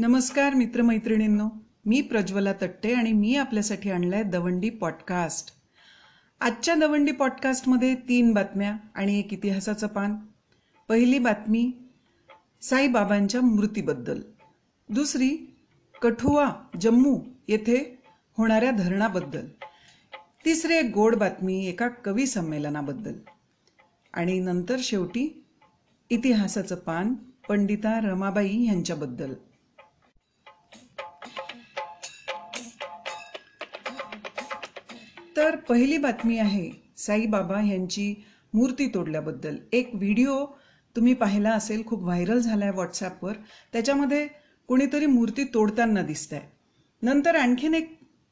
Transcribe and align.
नमस्कार 0.00 0.54
मित्रमैत्रिणींनो. 0.54 1.48
मी 1.86 2.00
प्रज्वला 2.00 2.52
तट्टे 2.52 2.94
आणि 2.94 3.12
मी 3.12 3.36
आपल्यासाठी 3.36 3.90
आणलाय 3.90 4.22
दवंडी 4.22 4.70
पॉडकास्ट. 4.70 5.50
आजच्या 6.40 6.74
दवंडी 6.74 7.12
पॉडकास्टमध्ये 7.12 7.94
तीन 7.94 8.32
बातम्या 8.32 8.76
आणि 8.94 9.18
एक 9.18 9.32
इतिहासाचं 9.32 9.86
पान. 9.86 10.16
पहिली 10.88 11.18
बातमी 11.18 11.72
साईबाबांच्या 12.62 13.40
मृतीबद्दल. 13.40 14.20
दुसरी 14.88 15.56
कठुआ 16.02 16.50
जम्मू 16.80 17.20
येथे 17.48 18.02
होणाऱ्या 18.38 18.70
धरणाबद्दल. 18.70 19.46
तिसरी 20.44 20.74
एक 20.74 20.90
गोड 20.94 21.16
बातमी 21.16 21.66
एका 21.66 21.88
कवी 21.88 22.26
संमेलनाबद्दल. 22.26 23.14
आणि 24.14 24.40
नंतर 24.40 24.76
शेवटी 24.78 25.44
इतिहासाचं 26.10 26.74
पान 26.74 27.14
पंडिता 27.48 28.00
रमाबाई 28.00 28.64
यांच्याबद्दल. 28.66 29.34
तर 35.40 35.56
पहिली 35.68 35.96
बातमी 35.98 36.36
आहे 36.38 36.70
साईबाबा 36.98 37.60
यांची 37.62 38.14
मूर्ती 38.54 38.86
तोडल्याबद्दल. 38.94 39.56
एक 39.72 39.94
व्हिडिओ 39.94 40.34
तुम्ही 40.96 41.12
पाहिला 41.14 41.50
असेल 41.50 41.84
खूप 41.86 42.02
व्हायरल 42.02 42.38
झाला 42.38 42.64
आहे 42.64 42.74
व्हॉट्सॲपवर. 42.74 43.32
त्याच्यामध्ये 43.72 44.26
कुणीतरी 44.68 45.06
मूर्ती 45.06 45.44
तोडताना 45.54 46.02
दिसत 46.02 46.32
आहे 46.32 46.48
नंतर 47.02 47.36
आणखीन 47.36 47.74
एक 47.74 47.88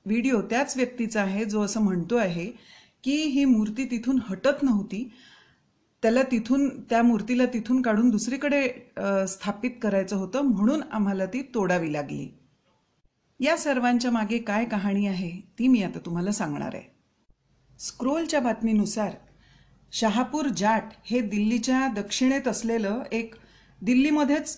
व्हिडिओ 0.06 0.40
त्याच 0.40 0.76
व्यक्तीचा 0.76 1.22
आहे 1.22 1.44
जो 1.44 1.62
असं 1.62 1.82
म्हणतो 1.82 2.16
आहे 2.16 2.44
की 3.04 3.16
ही 3.24 3.44
मूर्ती 3.44 3.84
तिथून 3.90 4.18
हटत 4.28 4.62
नव्हती. 4.62 5.08
त्याला 6.02 6.22
तिथून 6.30 6.68
त्या 6.80 7.02
मूर्तीला 7.02 7.46
तिथून 7.52 7.80
काढून 7.82 8.10
दुसरीकडे 8.10 8.62
स्थापित 9.28 9.70
करायचं 9.82 10.16
होतं 10.16 10.42
म्हणून 10.44 10.82
आम्हाला 10.92 11.26
ती 11.26 11.42
तोडावी 11.54 11.92
लागली. 11.92 12.28
या 13.40 13.56
सर्वांच्या 13.56 14.10
मागे 14.10 14.38
काय 14.38 14.64
कहाणी 14.64 15.06
आहे 15.06 15.30
ती 15.58 15.68
मी 15.68 15.82
आता 15.82 15.98
तुम्हाला 16.06 16.32
सांगणार 16.32 16.74
आहे. 16.74 16.97
स्क्रोलच्या 17.78 18.40
बातमीनुसार 18.40 19.10
शहापूर 19.92 20.46
जाट 20.56 20.92
हे 21.06 21.20
दिल्लीच्या 21.20 21.86
दक्षिणेत 21.96 22.48
असलेलं 22.48 23.02
एक 23.12 23.34
दिल्लीमध्येच 23.82 24.56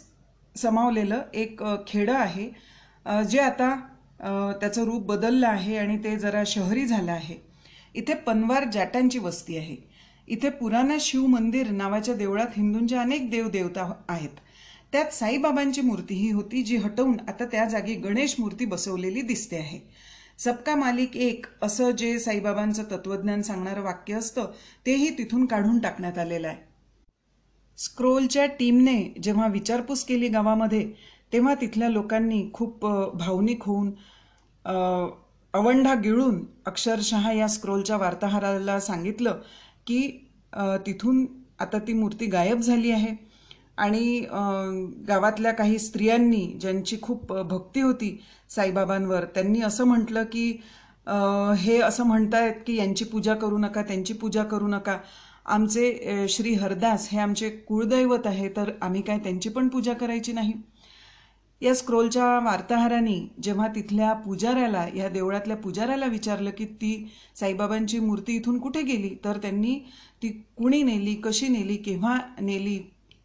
समावलेलं 0.56 1.22
एक 1.34 1.62
खेडं 1.86 2.14
आहे 2.14 2.48
जे 3.24 3.38
आता 3.38 3.74
त्याचं 4.60 4.84
रूप 4.84 5.04
बदललं 5.06 5.46
आहे 5.48 5.76
आणि 5.76 5.96
ते 6.04 6.16
जरा 6.18 6.42
शहरी 6.46 6.86
झालं 6.86 7.12
आहे. 7.12 7.36
इथे 7.94 8.14
पनवार 8.16 8.64
जाटांची 8.72 9.18
वस्ती 9.18 9.56
आहे. 9.56 9.76
इथे 10.28 10.48
पुराणा 10.50 10.96
शिव 11.00 11.26
मंदिर 11.26 11.70
नावाच्या 11.70 12.14
देवळात 12.14 12.56
हिंदूंच्या 12.56 13.00
अनेक 13.00 13.30
देवदेवता 13.30 13.92
आहेत. 14.08 14.28
त्यात 14.92 15.12
साईबाबांची 15.14 15.80
मूर्ती 15.80 16.14
ही 16.14 16.30
होती 16.30 16.62
जी 16.62 16.76
हटवून 16.76 17.16
आता 17.28 17.44
त्या 17.44 17.64
जागी 17.64 17.94
गणेश 17.94 18.34
मूर्ती 18.38 18.64
बसवलेली 18.64 19.22
दिसते 19.22 19.56
आहे. 19.56 19.78
सबका 20.40 20.74
मालिक 20.76 21.16
एक 21.16 21.46
असं 21.62 21.90
जे 21.90 22.18
साईबाबांचं 22.18 22.82
तत्वज्ञान 22.90 23.42
सांगणारं 23.42 23.82
वाक्य 23.82 24.14
असतं 24.14 24.46
तेही 24.86 25.08
तिथून 25.18 25.44
काढून 25.46 25.78
टाकण्यात 25.78 26.18
आलेलं 26.18 26.48
आहे. 26.48 26.56
स्क्रोलच्या 27.78 28.46
टीमने 28.58 28.96
जेव्हा 29.22 29.46
विचारपूस 29.48 30.04
केली 30.04 30.28
गावामध्ये 30.28 30.84
तेव्हा 31.32 31.54
तिथल्या 31.54 31.88
लोकांनी 31.88 32.42
खूप 32.54 32.86
भावनिक 33.14 33.62
होऊन 33.62 33.90
अवंढा 35.54 35.94
गिळून 35.94 36.44
अक्षरशः 36.66 37.30
या 37.32 37.48
स्क्रोलच्या 37.48 37.96
वार्ताहराला 37.96 38.78
सांगितलं 38.80 39.40
की 39.86 40.00
तिथून 40.86 41.26
आता 41.60 41.78
ती 41.78 41.92
मूर्ती 41.92 42.26
गायब 42.26 42.60
झाली 42.60 42.90
आहे. 42.90 43.14
आणि 43.78 44.20
गावातल्या 45.08 45.52
काही 45.52 45.78
स्त्रियांनी 45.78 46.44
ज्यांची 46.60 46.96
खूप 47.02 47.32
भक्ती 47.32 47.80
होती 47.80 48.16
साईबाबांवर 48.50 49.24
त्यांनी 49.34 49.60
असं 49.62 49.84
म्हटलं 49.84 50.24
की 50.32 50.50
हे 51.58 51.80
असं 51.82 52.04
म्हणतायत 52.06 52.54
की 52.66 52.76
यांची 52.76 53.04
पूजा 53.04 53.34
करू 53.34 53.58
नका 53.58 53.82
त्यांची 53.82 54.14
पूजा 54.14 54.42
करू 54.44 54.68
नका. 54.68 54.96
आमचे 55.46 56.26
श्री 56.28 56.52
हरदास 56.54 57.08
हे 57.12 57.18
आमचे 57.18 57.48
कुळदैवत 57.68 58.26
आहे 58.26 58.48
तर 58.56 58.70
आम्ही 58.82 59.02
काय 59.02 59.18
त्यांची 59.18 59.48
पण 59.48 59.68
पूजा 59.68 59.92
करायची 59.92 60.32
नाही? 60.32 60.52
या 61.62 61.74
स्क्रोलच्या 61.74 62.24
वार्ताहरांनी 62.44 63.18
जेव्हा 63.42 63.66
तिथल्या 63.74 64.12
पुजाऱ्याला 64.16 64.86
या 64.96 65.08
देवळातल्या 65.08 65.56
पुजाऱ्याला 65.56 66.06
विचारलं 66.06 66.50
की 66.58 66.64
ती 66.64 66.92
साईबाबांची 67.36 67.98
मूर्ती 68.00 68.36
इथून 68.36 68.58
कुठे 68.58 68.82
गेली? 68.82 69.14
तर 69.24 69.38
त्यांनी 69.42 69.78
ती 70.22 70.28
कुणी 70.58 70.82
नेली 70.82 71.14
कशी 71.24 71.48
नेली 71.48 71.76
केव्हा 71.78 72.16
नेली? 72.40 72.78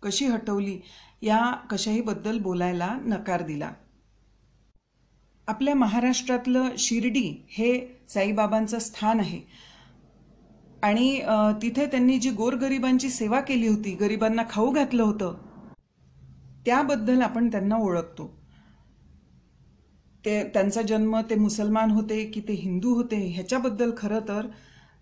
कशी 0.05 0.25
हटवली 0.25 0.77
या 1.21 1.39
कशाहीबद्दल 1.71 2.39
बोलायला 2.39 2.95
नकार 3.05 3.41
दिला. 3.41 3.71
आपल्या 5.47 5.75
महाराष्ट्रातलं 5.75 6.69
शिर्डी 6.79 7.29
हे 7.49 7.73
साईबाबांचं 8.09 8.79
स्थान 8.79 9.19
आहे. 9.19 9.41
आणि 10.83 11.19
तिथे 11.61 11.85
त्यांनी 11.85 12.17
जी 12.19 12.29
गोरगरिबांची 12.31 13.09
सेवा 13.09 13.39
केली 13.41 13.67
होती 13.67 13.95
गरिबांना 13.95 14.43
खाऊ 14.49 14.71
घातलं 14.71 15.03
होतं 15.03 15.35
त्याबद्दल 16.65 17.21
आपण 17.21 17.49
त्यांना 17.51 17.75
ओळखतो. 17.77 18.27
ते 20.25 20.43
त्यांचा 20.43 20.81
जन्म 20.81 21.19
ते 21.29 21.35
मुसलमान 21.35 21.91
होते 21.91 22.23
की 22.25 22.41
ते 22.41 22.53
हिंदू 22.53 22.93
होते 22.93 23.17
ह्याच्याबद्दल 23.25 23.91
खरं 23.97 24.19
तर 24.27 24.47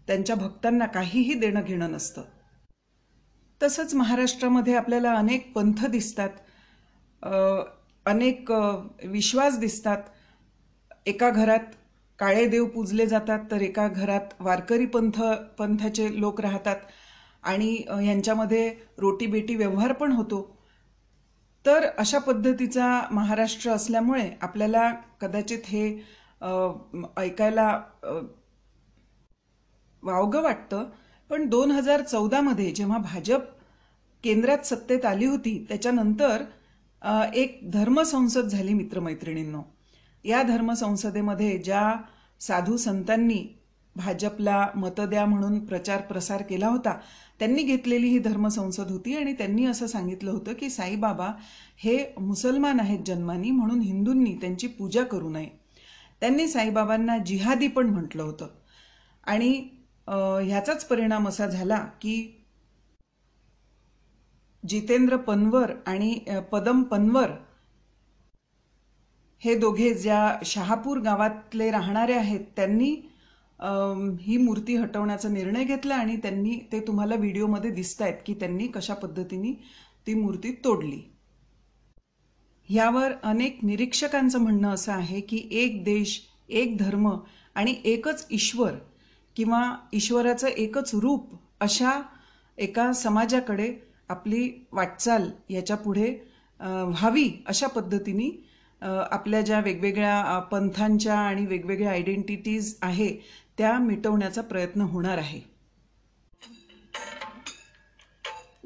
त्यांच्या 0.08 0.36
भक्तांना 0.36 0.86
काहीही 0.86 1.34
देणं 1.34 1.62
घेणं 1.62 1.92
नसतं. 1.92 2.22
तसंच 3.64 3.94
महाराष्ट्रामध्ये 3.96 4.76
आपल्याला 4.76 5.14
अनेक 5.16 5.52
पंथ 5.54 5.86
दिसतात 5.88 6.30
अनेक 8.06 8.52
विश्वास 9.04 9.58
दिसतात. 9.60 9.98
एका 11.06 11.30
घरात 11.30 11.76
काळे 12.20 12.46
देव 12.48 12.66
पूजले 12.66 13.06
जातात 13.08 13.40
तर 13.52 13.62
एका 13.62 13.88
घरात 13.88 14.34
वारकरी 14.40 14.86
पंथ 14.86 15.22
पंथाचे 15.58 16.10
लोक 16.20 16.42
राहतात 16.42 16.76
आणि 17.44 17.76
ह्यांच्यामध्ये 17.90 18.70
रोटी 19.00 19.28
बेटी 19.28 19.56
व्यवहार 19.56 19.92
पण 19.94 20.12
होतो. 20.12 20.42
तर 21.66 21.88
अशा 21.98 22.20
पद्धतीचा 22.20 22.88
महाराष्ट्र 23.12 23.72
असल्यामुळे 23.72 24.30
आपल्याला 24.42 24.92
कदाचित 25.22 25.68
हे 25.68 25.88
ऐकायला 27.18 27.70
वावगं 30.04 30.42
वाटतं. 30.42 30.90
पण 31.30 31.48
दोन 31.50 31.72
हजार 31.72 32.02
चौदामध्ये 32.02 32.72
जेव्हा 32.72 32.98
भाजप 32.98 33.42
केंद्रात 34.24 34.66
सत्तेत 34.66 35.06
आली 35.06 35.26
होती 35.26 35.66
त्याच्यानंतर 35.70 36.44
एक 37.34 37.60
धर्मसंसद 37.64 38.48
झाली 38.48 38.74
मित्रमैत्रिणींनो. 38.74 39.62
या 40.26 40.42
धर्मसंसदेमध्ये 40.44 41.58
ज्या 41.58 41.96
साधू 42.42 42.78
संतांनी 42.78 43.46
भाजपला 43.96 44.68
मतं 44.76 45.10
द्या 45.10 45.26
म्हणून 45.26 45.60
प्रचार 45.66 46.02
प्रसार 46.02 46.42
केला 46.42 46.68
होता 46.68 46.94
त्यांनी 47.40 47.64
घेतलेली 47.64 48.08
ही 48.08 48.20
धर्मसंसद 48.20 48.92
होती 48.92 49.16
आणि 49.18 49.34
त्यांनी 49.34 49.66
असं 49.66 49.88
सांगितलं 49.88 50.32
होतं 50.32 50.54
की 50.54 50.70
साईबाबा 50.70 51.28
हे 51.78 51.98
मुसलमान 52.20 52.80
आहेत 52.80 53.00
जन्मानी 53.06 53.52
म्हणून 53.52 53.82
हिंदूंनी 53.82 54.36
त्यांची 54.42 54.68
पूजा 54.68 55.04
करू 55.04 55.30
नये. 55.30 55.50
त्यांनी 56.22 56.48
साईबाबांना 56.48 57.18
जिहादी 57.18 57.68
पण 57.68 57.90
म्हटलं 57.90 58.24
होतं. 58.24 58.48
आणि 59.24 59.52
ह्याचाच 60.08 60.86
परिणाम 60.86 61.28
असा 61.28 61.48
झाला 61.48 61.78
की 62.02 62.43
जितेंद्र 64.68 65.18
पनवर 65.18 65.72
आणि 65.86 66.18
पदम 66.52 66.84
पनवर 66.84 67.32
हे 69.42 69.56
दोघे 69.56 69.94
ज्या 69.94 70.38
शहापूर 70.46 70.98
गावातले 70.98 71.70
राहणारे 71.72 72.14
आहेत 72.14 72.46
त्यांनी 72.56 72.90
ही 74.22 74.38
मूर्ती 74.38 74.76
हटवण्याचा 74.76 75.30
निर्णय 75.30 75.64
घेतला 75.64 75.96
आणि 75.96 76.16
त्यांनी 76.18 76.58
ते 76.72 76.80
तुम्हाला 76.80 77.16
व्हिडिओमध्ये 77.16 77.72
दिसत 77.72 78.02
आहेत 78.02 78.18
की 78.26 78.34
त्यांनी 78.34 78.68
कशा 78.68 78.94
पद्धतीने 78.94 79.52
ती 80.08 80.14
मूर्ती 80.14 80.52
तोडली. 80.64 81.02
यावर 82.70 83.12
अनेक 83.24 83.60
निरीक्षकांचं 83.64 84.40
म्हणणं 84.40 84.70
असं 84.70 84.92
आहे 84.92 85.22
की 85.22 85.48
एक 85.52 85.84
देश 85.84 86.20
एक 86.50 86.78
धर्म 86.78 87.10
आणि 87.56 87.76
एकच 87.86 88.26
ईश्वर 88.32 88.74
किंवा 89.36 89.62
ईश्वराचं 89.94 90.48
एकच 90.48 90.94
रूप 90.96 91.34
अशा 91.60 92.02
एका 92.58 92.92
समाजाकडे 92.94 93.74
आपली 94.14 94.50
वाटचाल 94.72 95.30
याच्यापुढे 95.50 96.10
व्हावी 96.60 97.30
अशा 97.48 97.68
पद्धतीने 97.68 98.30
आपल्या 98.82 99.42
ज्या 99.42 99.60
वेगवेगळ्या 99.60 100.40
पंथांच्या 100.52 101.18
आणि 101.20 101.46
वेगवेगळ्या 101.46 101.92
आयडेंटिटीज 101.92 102.76
आहे 102.82 103.10
त्या 103.58 103.78
मिटवण्याचा 103.80 104.42
प्रयत्न 104.42 104.82
होणार 104.82 105.18
आहे. 105.18 105.40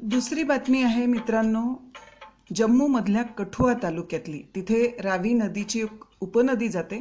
दुसरी 0.02 0.42
बातमी 0.42 0.82
आहे 0.82 1.06
मित्रांनो 1.06 1.62
जम्मूमधल्या 2.56 3.22
कठुआ 3.38 3.72
तालुक्यातली. 3.82 4.42
तिथे 4.54 4.86
रावी 5.02 5.32
नदीची 5.32 5.80
एक 5.80 6.04
उपनदी 6.20 6.68
जाते. 6.68 7.00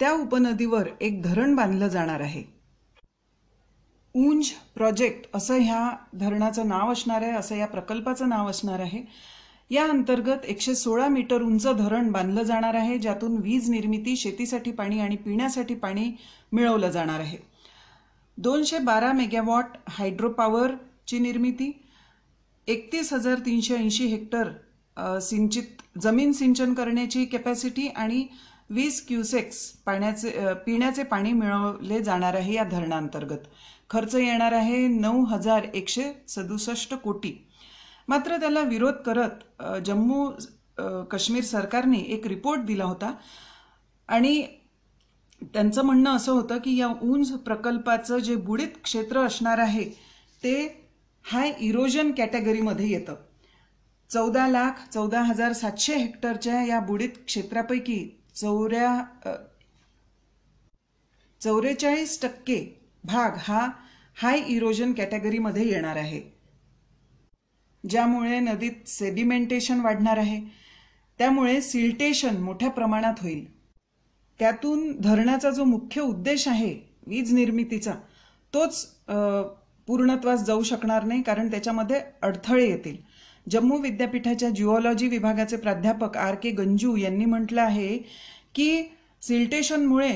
त्या 0.00 0.12
उपनदीवर 0.12 0.88
एक 1.00 1.22
धरण 1.22 1.54
बांधलं 1.54 1.88
जाणार 1.88 2.20
आहे. 2.20 2.42
उंज 4.18 4.48
प्रोजेक्ट 4.74 5.26
असं 5.36 5.58
ह्या 5.58 5.90
धरणाचं 6.18 6.68
नाव 6.68 6.92
असणार 6.92 7.22
आहे 7.22 7.32
असं 7.32 7.56
या 7.56 7.66
प्रकल्पाचं 7.66 8.28
नाव 8.28 8.48
असणार 8.50 8.80
आहे. 8.80 9.02
या 9.70 9.84
अंतर्गत 9.84 10.44
एकशे 10.44 10.74
सोळा 10.74 11.08
मीटर 11.08 11.42
उंच 11.42 11.66
धरण 11.78 12.10
बांधलं 12.12 12.42
जाणार 12.42 12.74
आहे 12.74 12.98
ज्यातून 12.98 13.36
वीज 13.42 13.68
निर्मिती 13.70 14.16
शेतीसाठी 14.16 14.70
पाणी 14.72 15.00
आणि 15.00 15.16
पिण्यासाठी 15.16 15.74
पाणी 15.74 16.10
मिळवलं 16.52 16.90
जाणार 16.90 17.20
आहे. 17.20 17.38
दोनशे 18.38 18.78
बारा 18.78 19.12
मेगावॉट 19.12 19.76
हायड्रोपावरची 19.88 21.18
निर्मिती 21.18 21.70
एकतीस 22.68 23.12
हजार 23.12 23.38
तीनशे 23.46 23.76
ऐंशी 23.76 24.06
हेक्टर 24.06 25.18
सिंचित 25.22 25.82
जमीन 26.02 26.32
सिंचन 26.32 26.74
करण्याची 26.74 27.24
कॅपॅसिटी 27.24 27.88
आणि 27.88 28.26
वीस 28.70 29.06
क्युसेक्स 29.06 29.64
पाण्याचे 29.86 30.30
पिण्याचे 30.66 31.02
पाणी 31.02 31.32
मिळवले 31.32 32.02
जाणार 32.04 32.34
आहे 32.34 32.54
या 32.54 32.64
धरणांतर्गत. 32.64 33.38
खर्च 33.90 34.14
येणार 34.14 34.52
आहे 34.52 34.86
नऊ 34.88 35.24
हजार 35.24 35.64
एकशे 35.74 36.12
सदुसष्ट 36.28 36.94
कोटी. 36.94 37.32
मात्र 38.08 38.36
त्याला 38.36 38.60
विरोध 38.60 38.94
करत 39.06 39.62
जम्मू 39.86 40.30
काश्मीर 41.10 41.44
सरकारने 41.44 41.98
एक 42.14 42.26
रिपोर्ट 42.26 42.60
दिला 42.60 42.84
होता. 42.84 43.12
आणि 44.08 44.46
त्यांचं 45.42 45.84
म्हणणं 45.84 46.10
असं 46.16 46.32
होतं 46.32 46.58
की 46.58 46.76
या 46.76 46.86
उंच 47.02 47.32
प्रकल्पाचं 47.42 48.18
जे 48.18 48.34
बुडीत 48.36 48.78
क्षेत्र 48.84 49.24
असणार 49.26 49.58
आहे 49.58 49.84
ते 50.42 50.54
हाय 51.24 51.52
इरोजन 51.60 52.10
कॅटेगरीमध्ये 52.16 52.88
येतं. 52.90 53.14
चौदा 54.10 54.46
लाख 54.48 54.88
चौदा 54.92 55.20
हजार 55.22 55.52
सातशे 55.52 55.94
हेक्टरच्या 55.94 56.62
या 56.66 56.80
बुडीत 56.80 57.16
क्षेत्रापैकी 57.26 57.98
चौऱ्या 58.34 59.02
चौवेचाळीस 61.40 62.20
टक्के 62.22 62.56
भाग 63.04 63.36
हा 63.38 63.68
हाय 64.16 64.40
इरोजन 64.48 64.92
कॅटेगरीमध्ये 64.92 65.66
येणार 65.68 65.96
आहे. 65.96 66.20
ज्यामुळे 67.84 68.38
नदीत 68.40 68.88
सेडिमेंटेशन 68.88 69.80
वाढणार 69.80 70.18
आहे. 70.18 70.40
त्यामुळे 71.18 71.60
सिल्टेशन 71.62 72.36
मोठ्या 72.36 72.70
प्रमाणात 72.70 73.20
होईल. 73.20 73.44
त्यातून 74.40 74.90
धरणाचा 75.00 75.50
जो 75.50 75.64
मुख्य 75.64 76.00
उद्देश 76.00 76.46
आहे 76.48 76.74
वीज 77.06 77.32
निर्मितीचा 77.34 77.94
तोच 78.54 78.84
पूर्णत्वास 79.88 80.42
जाऊ 80.44 80.62
शकणार 80.62 81.04
नाही 81.04 81.22
कारण 81.22 81.50
त्याच्यामध्ये 81.50 82.00
अडथळे 82.22 82.68
येतील. 82.68 82.96
जम्मू 83.46 83.78
विद्यापीठाच्या 83.78 84.48
जिओलॉजी 84.50 85.08
विभागाचे 85.08 85.56
प्राध्यापक 85.56 86.16
आर 86.16 86.34
के 86.34 86.50
गंजू 86.50 86.96
यांनी 86.96 87.24
म्हटलं 87.24 87.62
आहे 87.62 87.96
की 88.54 88.82
सिल्टेशनमुळे 89.22 90.12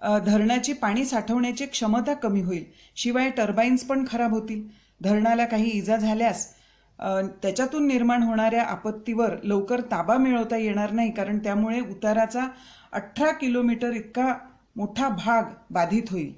धरणाची 0.00 0.72
पाणी 0.72 1.04
साठवण्याची 1.04 1.66
क्षमता 1.66 2.14
कमी 2.14 2.40
होईल. 2.42 2.64
शिवाय 2.96 3.30
टर्बाईन्स 3.30 3.84
पण 3.84 4.04
खराब 4.08 4.34
होतील. 4.34 4.62
धरणाला 5.00 5.44
काही 5.44 5.70
इजा 5.70 5.96
झाल्यास 5.96 6.46
त्याच्यातून 7.42 7.86
निर्माण 7.86 8.22
होणाऱ्या 8.22 8.62
आपत्तीवर 8.62 9.34
लवकर 9.44 9.80
ताबा 9.90 10.16
मिळवता 10.16 10.56
येणार 10.56 10.90
नाही 10.90 11.10
कारण 11.10 11.38
त्यामुळे 11.38 11.80
उताराचा 11.80 12.46
अठरा 12.92 13.30
किलोमीटर 13.32 13.92
इतका 13.92 14.32
मोठा 14.76 15.08
भाग 15.08 15.44
बाधित 15.70 16.10
होईल. 16.10 16.32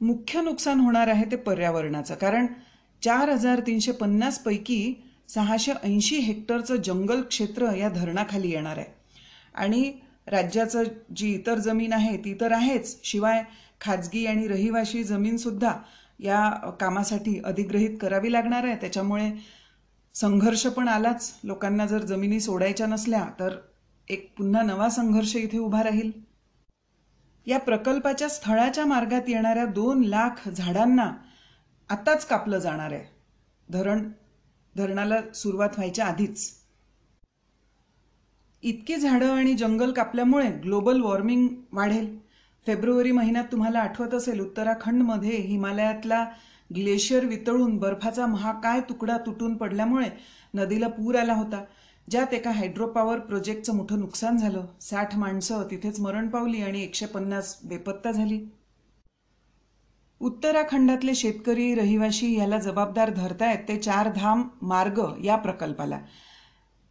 मुख्य 0.00 0.40
नुकसान 0.40 0.80
होणार 0.80 1.08
आहे 1.08 1.24
ते 1.30 1.36
पर्यावरणाचं 1.36 2.14
कारण 2.14 2.46
चार 3.02 3.28
हजार 3.28 3.60
तीनशे 3.66 3.92
पन्नास 3.92 4.38
पैकी 4.38 4.94
सहाशे 5.28 5.72
ऐंशी 5.84 6.16
हेक्टरचं 6.16 6.76
जंगल 6.84 7.22
क्षेत्र 7.22 7.72
या 7.76 7.88
धरणाखाली 7.88 8.50
येणार 8.50 8.78
आहे. 8.78 8.86
आणि 9.54 9.92
राज्याचं 10.30 10.82
जी 11.16 11.34
इतर 11.34 11.58
जमीन 11.58 11.92
आहे 11.92 12.16
ती 12.16 12.34
तर 12.40 12.52
आहेच. 12.52 13.00
शिवाय 13.04 13.44
खाजगी 13.80 14.26
आणि 14.26 14.48
रहिवाशी 14.48 15.04
जमीनसुद्धा 15.04 15.72
या 16.18 16.50
कामासाठी 16.80 17.40
अधिग्रहित 17.44 17.96
करावी 18.00 18.32
लागणार 18.32 18.64
आहे. 18.64 18.76
त्याच्यामुळे 18.76 19.32
संघर्ष 20.14 20.66
पण 20.66 20.88
आलाच. 20.88 21.34
लोकांना 21.44 21.86
जर 21.86 21.98
जमिनी 21.98 22.40
सोडायच्या 22.40 22.86
नसल्या 22.86 23.26
तर 23.40 23.56
एक 24.08 24.32
पुन्हा 24.38 24.62
नवा 24.62 24.88
संघर्ष 24.88 25.36
इथे 25.36 25.58
उभा 25.58 25.82
राहील. 25.82 26.10
या 27.46 27.58
प्रकल्पाच्या 27.58 28.28
स्थळाच्या 28.28 28.86
मार्गात 28.86 29.28
येणाऱ्या 29.28 29.64
दोन 29.64 30.04
लाख 30.04 30.48
झाडांना 30.48 31.12
आत्ताच 31.88 32.26
कापलं 32.26 32.58
जाणार 32.58 32.92
आहे. 32.92 33.04
धरण 33.68 34.10
धरणाला 34.76 35.20
सुरुवात 35.34 35.68
व्हायच्या 35.74 36.06
आधीच. 36.06 36.57
इतकी 38.62 38.96
झाडं 38.96 39.30
आणि 39.30 39.54
जंगल 39.54 39.92
कापल्यामुळे 39.92 40.48
ग्लोबल 40.62 41.00
वॉर्मिंग 41.00 41.48
वाढेल. 41.72 42.16
फेब्रुवारी 42.66 43.12
महिन्यात 43.12 43.44
तुम्हाला 43.52 43.80
आठवत 43.80 44.14
असेल 44.14 44.40
उत्तराखंडमध्ये 44.40 45.36
हिमालयातला 45.36 46.24
ग्लेशियर 46.70 47.24
वितळून 47.24 47.76
बर्फाचा 47.78 48.26
महाकाय 48.26 48.80
तुकडा 48.80 49.16
तुटून 49.18 49.56
पडल्यामुळे 49.56 50.08
नदीला 50.54 50.88
पूर 50.88 51.16
आला 51.16 51.34
होता. 51.34 51.62
ज्यात 52.08 52.34
एका 52.34 52.50
हायड्रोपॉवर 52.50 53.18
प्रोजेक्टचं 53.18 53.76
मोठं 53.76 53.98
नुकसान 54.00 54.36
झालं. 54.36 54.66
साठ 54.80 55.16
माणसं 55.16 55.62
तिथेच 55.70 56.00
मरण 56.00 56.28
पावली 56.28 56.62
आणि 56.62 56.82
एकशे 56.82 57.06
पन्नास 57.06 57.56
बेपत्ता 57.64 58.12
झाली. 58.12 58.40
उत्तराखंडातले 60.20 61.14
शेतकरी 61.14 61.74
रहिवाशी 61.74 62.34
याला 62.38 62.58
जबाबदार 62.58 63.10
धरतायत 63.10 63.58
ते 63.68 63.76
चार 63.76 64.08
धाम 64.16 64.42
मार्ग 64.62 65.00
या 65.24 65.36
प्रकल्पाला 65.36 65.98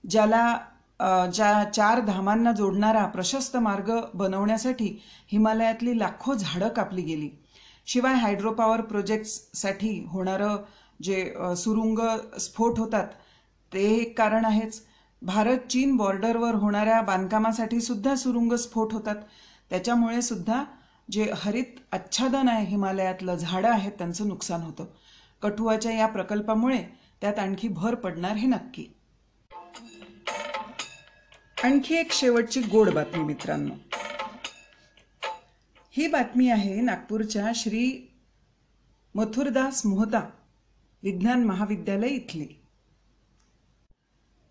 ज्याला 0.03 0.57
ज्या 0.99 1.63
चार 1.75 1.99
धामांना 1.99 2.51
जोडणारा 2.51 3.05
प्रशस्त 3.05 3.57
मार्ग 3.57 3.91
बनवण्यासाठी 4.13 4.97
हिमालयातली 5.31 5.97
लाखो 5.99 6.33
झाडं 6.33 6.69
कापली 6.69 7.01
गेली. 7.01 7.29
शिवाय 7.85 8.13
हायड्रो 8.13 8.51
पॉवर 8.51 8.81
प्रोजेक्ट्ससाठी 8.81 10.03
होणारं 10.09 10.57
जे 11.03 11.33
सुरुंग 11.57 11.99
स्फोट 12.39 12.79
होतात 12.79 13.07
ते 13.71 13.83
एक 13.93 14.17
कारण 14.17 14.45
आहेच. 14.45 14.81
भारत 15.21 15.57
चीन 15.69 15.95
बॉर्डरवर 15.97 16.55
होणाऱ्या 16.55 17.01
बांधकामासाठी 17.01 17.81
सुद्धा 17.81 18.15
सुरुंग 18.15 18.53
स्फोट 18.55 18.93
होतात. 18.93 19.15
त्याच्यामुळे 19.69 20.21
सुद्धा 20.21 20.63
जे 21.11 21.31
हरित 21.37 21.79
आच्छादन 21.91 22.49
आहे 22.49 22.65
हिमालयातलं 22.65 23.35
झाडं 23.35 23.69
आहेत 23.69 23.91
त्यांचं 23.91 24.27
नुकसान 24.27 24.61
होतं. 24.61 24.85
कठुआच्या 25.41 25.91
या 25.91 26.07
प्रकल्पामुळे 26.07 26.83
त्यात 27.21 27.39
आणखी 27.39 27.67
भर 27.67 27.95
पडणार 27.95 28.35
हे 28.35 28.47
नक्की. 28.47 28.85
आणखी 31.63 31.95
एक 31.95 32.11
शेवटची 32.13 32.61
गोड 32.71 32.89
बातमी 32.93 33.23
मित्रांनो. 33.23 33.73
ही 35.93 36.07
बातमी 36.07 36.49
आहे 36.49 36.81
नागपूरच्या 36.81 37.51
श्री 37.55 37.85
मथुरदास 39.15 39.85
मोहता 39.85 40.21
विज्ञान 41.03 41.43
महाविद्यालय 41.43 42.09
इथली. 42.09 42.45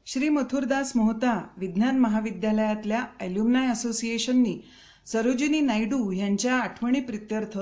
श्री 0.07 0.29
मथुरदास 0.29 0.93
मोहता 0.97 1.41
विज्ञान 1.57 1.99
महाविद्यालयातल्या 1.99 3.05
ॲल्युमनाय 3.21 3.71
असोसिएशननी 3.71 4.59
सरोजिनी 5.07 5.61
नायडू 5.61 6.11
यांच्या 6.13 6.57
आठवणी 6.57 7.01
प्रित्यर्थ 7.01 7.59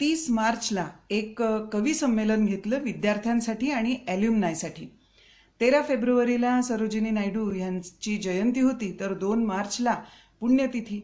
तीस 0.00 0.28
मार्चला 0.30 0.88
एक 1.10 1.42
कवी 1.72 1.94
संमेलन 1.94 2.44
घेतलं 2.46 2.82
विद्यार्थ्यांसाठी 2.82 3.70
आणि 3.70 3.96
ॲल्युमनायसाठी 4.06 4.86
तेरा 5.62 5.80
फेब्रुवारीला 5.82 6.60
सरोजिनी 6.62 7.10
नायडू 7.10 7.52
यांची 7.54 8.16
जयंती 8.18 8.60
होती 8.60 8.90
तर 9.00 9.12
दोन 9.14 9.44
मार्चला 9.44 9.94
पुण्यतिथी. 10.40 11.00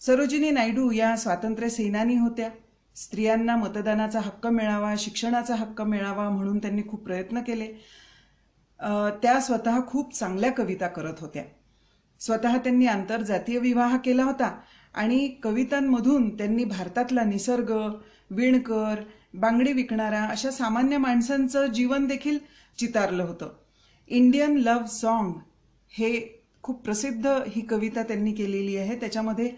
सरोजिनी 0.00 0.50
नायडू 0.50 0.90
या 0.90 1.16
स्वातंत्र्य 1.16 1.68
सेनानी 1.68 2.16
होत्या. 2.16 2.48
स्त्रियांना 2.96 3.56
मतदानाचा 3.56 4.20
हक्क 4.20 4.46
मिळावा 4.46 4.94
शिक्षणाचा 4.98 5.54
हक्क 5.54 5.82
मिळावा 5.82 6.28
म्हणून 6.30 6.58
त्यांनी 6.58 6.82
खूप 6.88 7.04
प्रयत्न 7.04 7.40
केले. 7.40 7.66
त्या 9.22 9.38
स्वतः 9.40 9.78
खूप 9.86 10.14
चांगल्या 10.14 10.52
कविता 10.52 10.88
करत 10.88 11.20
होत्या. 11.20 11.44
स्वतः 12.20 12.56
त्यांनी 12.56 12.86
आंतरजातीय 12.86 13.58
विवाह 13.58 13.96
केला 13.96 14.24
होता 14.24 14.58
आणि 14.94 15.28
कवितांमधून 15.42 16.36
त्यांनी 16.36 16.64
भारतातला 16.64 17.24
निसर्ग 17.24 17.72
विणकर 18.30 19.02
बांगडी 19.34 19.72
विकणारा 19.72 20.24
अशा 20.24 20.50
सामान्य 20.50 20.96
माणसांचं 20.98 21.66
जीवन 21.66 22.06
देखील 22.06 22.38
चितारलं 22.78 23.22
होतं. 23.22 23.52
इंडियन 24.08 24.56
लव्ह 24.56 24.86
सॉन्ग 24.86 25.32
हे 25.88 26.10
खूप 26.62 26.82
प्रसिद्ध 26.84 27.26
ही 27.26 27.60
कविता 27.60 28.02
त्यांनी 28.02 28.32
केलेली 28.32 28.76
आहे. 28.76 28.98
त्याच्यामध्ये 29.00 29.50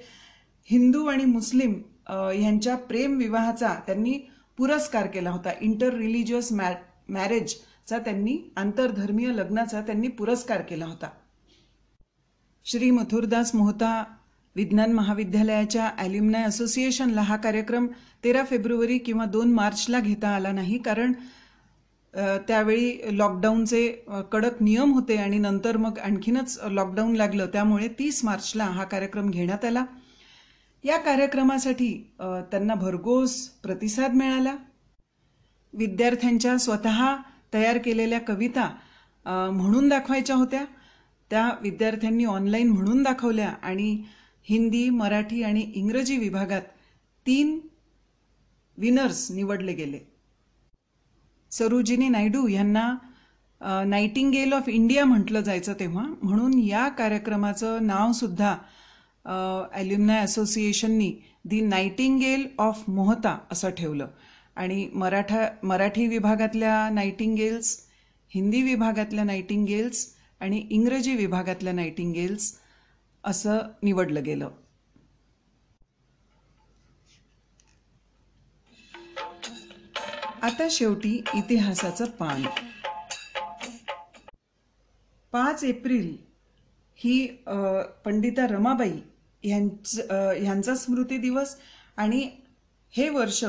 हिंदू 0.71 1.05
आणि 1.07 1.25
मुस्लिम 1.25 1.71
यांच्या 1.71 2.41
ह्यांच्या 2.41 2.77
प्रेम 2.77 3.17
विवाहाचा 3.19 3.75
त्यांनी 3.87 4.19
पुरस्कार 4.57 5.07
केला 5.07 5.31
होता. 5.31 5.51
इंटर 5.61 5.95
रिलिजियस 5.95 6.53
मॅ 6.53 6.73
मॅरेजचा 7.09 7.99
त्यांनी 7.99 8.39
आंतरधर्मीय 8.57 9.29
लग्नाचा 9.29 9.81
त्यांनी 9.81 10.09
पुरस्कार 10.09 10.61
केला 10.61 10.87
होता. 10.87 11.11
श्री 12.65 12.91
मथुरदास 12.91 13.55
मोहता 13.55 14.03
विज्ञान 14.57 14.93
महाविद्यालयाच्या 14.93 15.91
ॲल्युमनाय 15.99 16.45
असोसिएशनला 16.45 17.21
हा 17.21 17.37
कार्यक्रम 17.37 17.87
तेरा 18.25 18.43
फेब्रुवारी 18.45 18.99
किंवा 18.99 19.25
दोन 19.27 19.53
मार्चला 19.53 20.01
घेता 20.01 20.35
आला 20.37 20.53
नाही 20.53 20.79
कारण 20.79 21.13
त्यावेळी 22.47 23.17
लॉकडाऊनचे 23.19 23.87
कडक 24.33 24.63
नियम 24.63 24.93
होते 24.93 25.17
आणि 25.17 25.39
नंतर 25.39 25.77
मग 25.77 25.99
आणखीनच 25.99 26.59
लॉकडाऊन 26.71 27.15
लागलं. 27.17 27.47
त्यामुळे 27.53 27.89
तीस 27.99 28.25
मार्चला 28.25 28.65
हा 28.65 28.85
कार्यक्रम 28.85 29.31
घेण्यात 29.31 29.65
आला. 29.65 29.85
या 30.85 30.97
कार्यक्रमासाठी 30.99 31.93
त्यांना 32.21 32.75
भरघोस 32.75 33.37
प्रतिसाद 33.63 34.15
मिळाला. 34.15 34.55
विद्यार्थ्यांच्या 35.75 36.57
स्वतः 36.59 37.15
तयार 37.55 37.79
केलेल्या 37.79 38.21
कविता 38.21 38.69
म्हणून 39.27 39.89
दाखवायच्या 39.89 40.37
होत्या. 40.37 40.65
त्या 41.31 41.51
विद्यार्थ्यांनी 41.63 42.25
ऑनलाईन 42.25 42.71
म्हणून 42.71 43.03
दाखवल्या 43.03 43.49
आणि 43.63 44.03
हिंदी 44.47 44.89
मराठी 44.91 45.43
आणि 45.43 45.61
इंग्रजी 45.75 46.17
विभागात 46.19 46.63
तीन 47.27 47.59
विनर्स 48.79 49.31
निवडले 49.31 49.73
गेले. 49.73 49.99
सरोजिनी 51.53 52.09
नायडू 52.09 52.47
यांना 52.49 52.95
नाइटिंगेल 53.87 54.53
ऑफ 54.53 54.69
इंडिया 54.69 55.05
म्हटलं 55.05 55.41
जायचं 55.41 55.73
तेव्हा. 55.81 56.05
म्हणून 56.23 56.59
या 56.59 56.89
कार्यक्रमाचं 56.89 57.87
नावसुद्धा 57.87 58.57
ॲल्युमनाय 59.73 60.25
असोसिएशननी 60.25 61.13
दी 61.45 61.61
नाईटिंगेल 61.61 62.47
ऑफ 62.59 62.83
मोहता 62.89 63.39
असं 63.53 63.71
ठेवलं. 63.71 64.07
आणि 64.57 64.89
मराठा 64.95 65.47
मराठी 65.63 66.07
विभागातल्या 66.07 66.89
नाईटिंगेल्स 66.93 67.77
हिंदी 68.33 68.63
विभागातल्या 68.63 69.25
नाईटिंगेल्स 69.25 70.07
आणि 70.41 70.67
इंग्रजी 70.71 71.15
विभागातल्या 71.17 71.73
नाईटिंगेल्स 71.73 72.53
असं 73.25 73.59
निवडलं 73.83 74.23
गेलं. 74.25 74.51
आता 80.43 80.67
शेवटी 80.71 81.13
इतिहासाचं 81.35 82.11
पान. 82.11 82.43
पाच 85.33 85.65
एप्रिल 85.65 86.17
ही 86.99 87.27
पंडिता 88.05 88.47
रमाबाई 88.47 88.99
यांच 89.45 89.99
ह्यांचा 90.11 90.75
स्मृती 90.75 91.17
दिवस 91.19 91.55
आणि 91.97 92.29
हे 92.95 93.09
वर्ष 93.09 93.45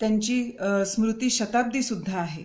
त्यांची 0.00 0.44
स्मृती 0.86 1.30
शताब्दी 1.30 1.82
सुद्धा 1.82 2.18
आहे. 2.20 2.44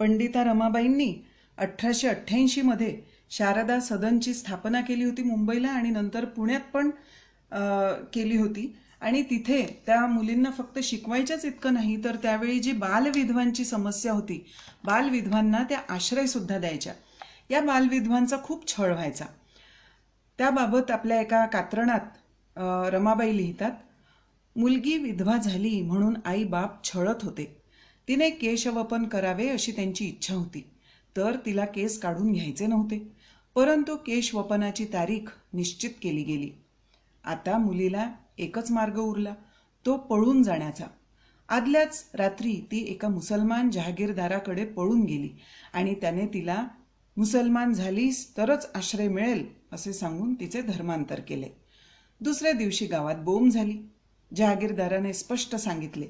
पंडिता 0.00 0.44
रमाबाईंनी 0.44 1.14
अठराशे 1.58 2.08
अठ्ठ्याऐंशीमध्ये 2.08 3.00
शारदा 3.30 3.78
सदनची 3.80 4.34
स्थापना 4.34 4.80
केली 4.80 5.04
होती 5.04 5.22
मुंबईला 5.22 5.68
आणि 5.68 5.90
नंतर 5.90 6.24
पुण्यात 6.26 6.70
पण 6.72 6.90
केली 8.14 8.36
होती. 8.36 8.74
आणि 9.00 9.22
तिथे 9.22 9.62
त्या 9.86 10.06
मुलींना 10.06 10.50
फक्त 10.50 10.78
शिकवायच्याच 10.82 11.44
इतकं 11.44 11.74
नाही 11.74 11.96
तर 12.04 12.16
त्यावेळी 12.22 12.58
जी 12.60 12.72
बालविधवांची 12.72 13.64
समस्या 13.64 14.12
होती 14.12 14.38
बालविधवांना 14.84 15.62
त्या 15.68 15.80
आश्रयसुद्धा 15.88 16.58
द्यायच्या. 16.58 16.92
या 17.50 17.60
बालविधवांचा 17.60 18.36
खूप 18.44 18.66
छळ 18.68 18.92
व्हायचा. 18.92 19.24
त्याबाबत 20.38 20.90
आपल्या 20.90 21.20
एका 21.20 21.44
कात्रणात 21.46 22.58
रमाबाई 22.92 23.36
लिहितात 23.36 23.72
मुलगी 24.56 24.96
विधवा 24.98 25.36
झाली 25.36 25.80
म्हणून 25.82 26.14
आई 26.24 26.44
बाप 26.44 26.84
छळत 26.84 27.22
होते. 27.22 27.44
तिने 28.08 28.30
केशवपन 28.30 29.04
करावे 29.04 29.48
अशी 29.48 29.72
त्यांची 29.72 30.06
इच्छा 30.06 30.34
होती. 30.34 30.64
तर 31.16 31.36
तिला 31.46 31.64
केस 31.66 31.98
काढून 31.98 32.32
घ्यायचे 32.32 32.66
नव्हते. 32.66 32.98
परंतु 33.58 33.96
केशवपनाची 33.96 34.84
तारीख 34.84 35.30
निश्चित 35.52 35.90
केली 36.02 36.22
गेली. 36.22 36.50
आता 37.24 37.58
मुलीला 37.58 38.10
एकच 38.38 38.70
मार्ग 38.70 38.98
उरला 38.98 39.34
तो 39.86 39.96
पळून 39.96 40.42
जाण्याचा. 40.42 40.84
आदल्याच 41.48 42.10
रात्री 42.14 42.52
ती 42.72 42.84
एका 42.88 43.08
मुसलमान 43.08 43.70
जहागीरदाराकडे 43.70 44.64
पळून 44.64 45.00
गेली 45.00 45.28
आणि 45.72 45.94
त्याने 45.94 46.26
तिला 46.26 46.66
मुसलमान 47.16 47.72
झालीस 47.72 48.36
तरच 48.36 48.70
आश्रय 48.74 49.08
मिळेल 49.08 49.46
असे 49.72 49.92
सांगून 49.92 50.34
तिचे 50.34 50.62
धर्मांतर 50.62 51.20
केले. 51.20 51.48
दुसऱ्या 52.20 52.52
दिवशी 52.52 52.86
गावात 52.86 53.16
बोंब 53.16 53.50
झाली. 53.50 53.78
जहागीरदाराने 54.36 55.12
स्पष्ट 55.12 55.56
सांगितले 55.56 56.06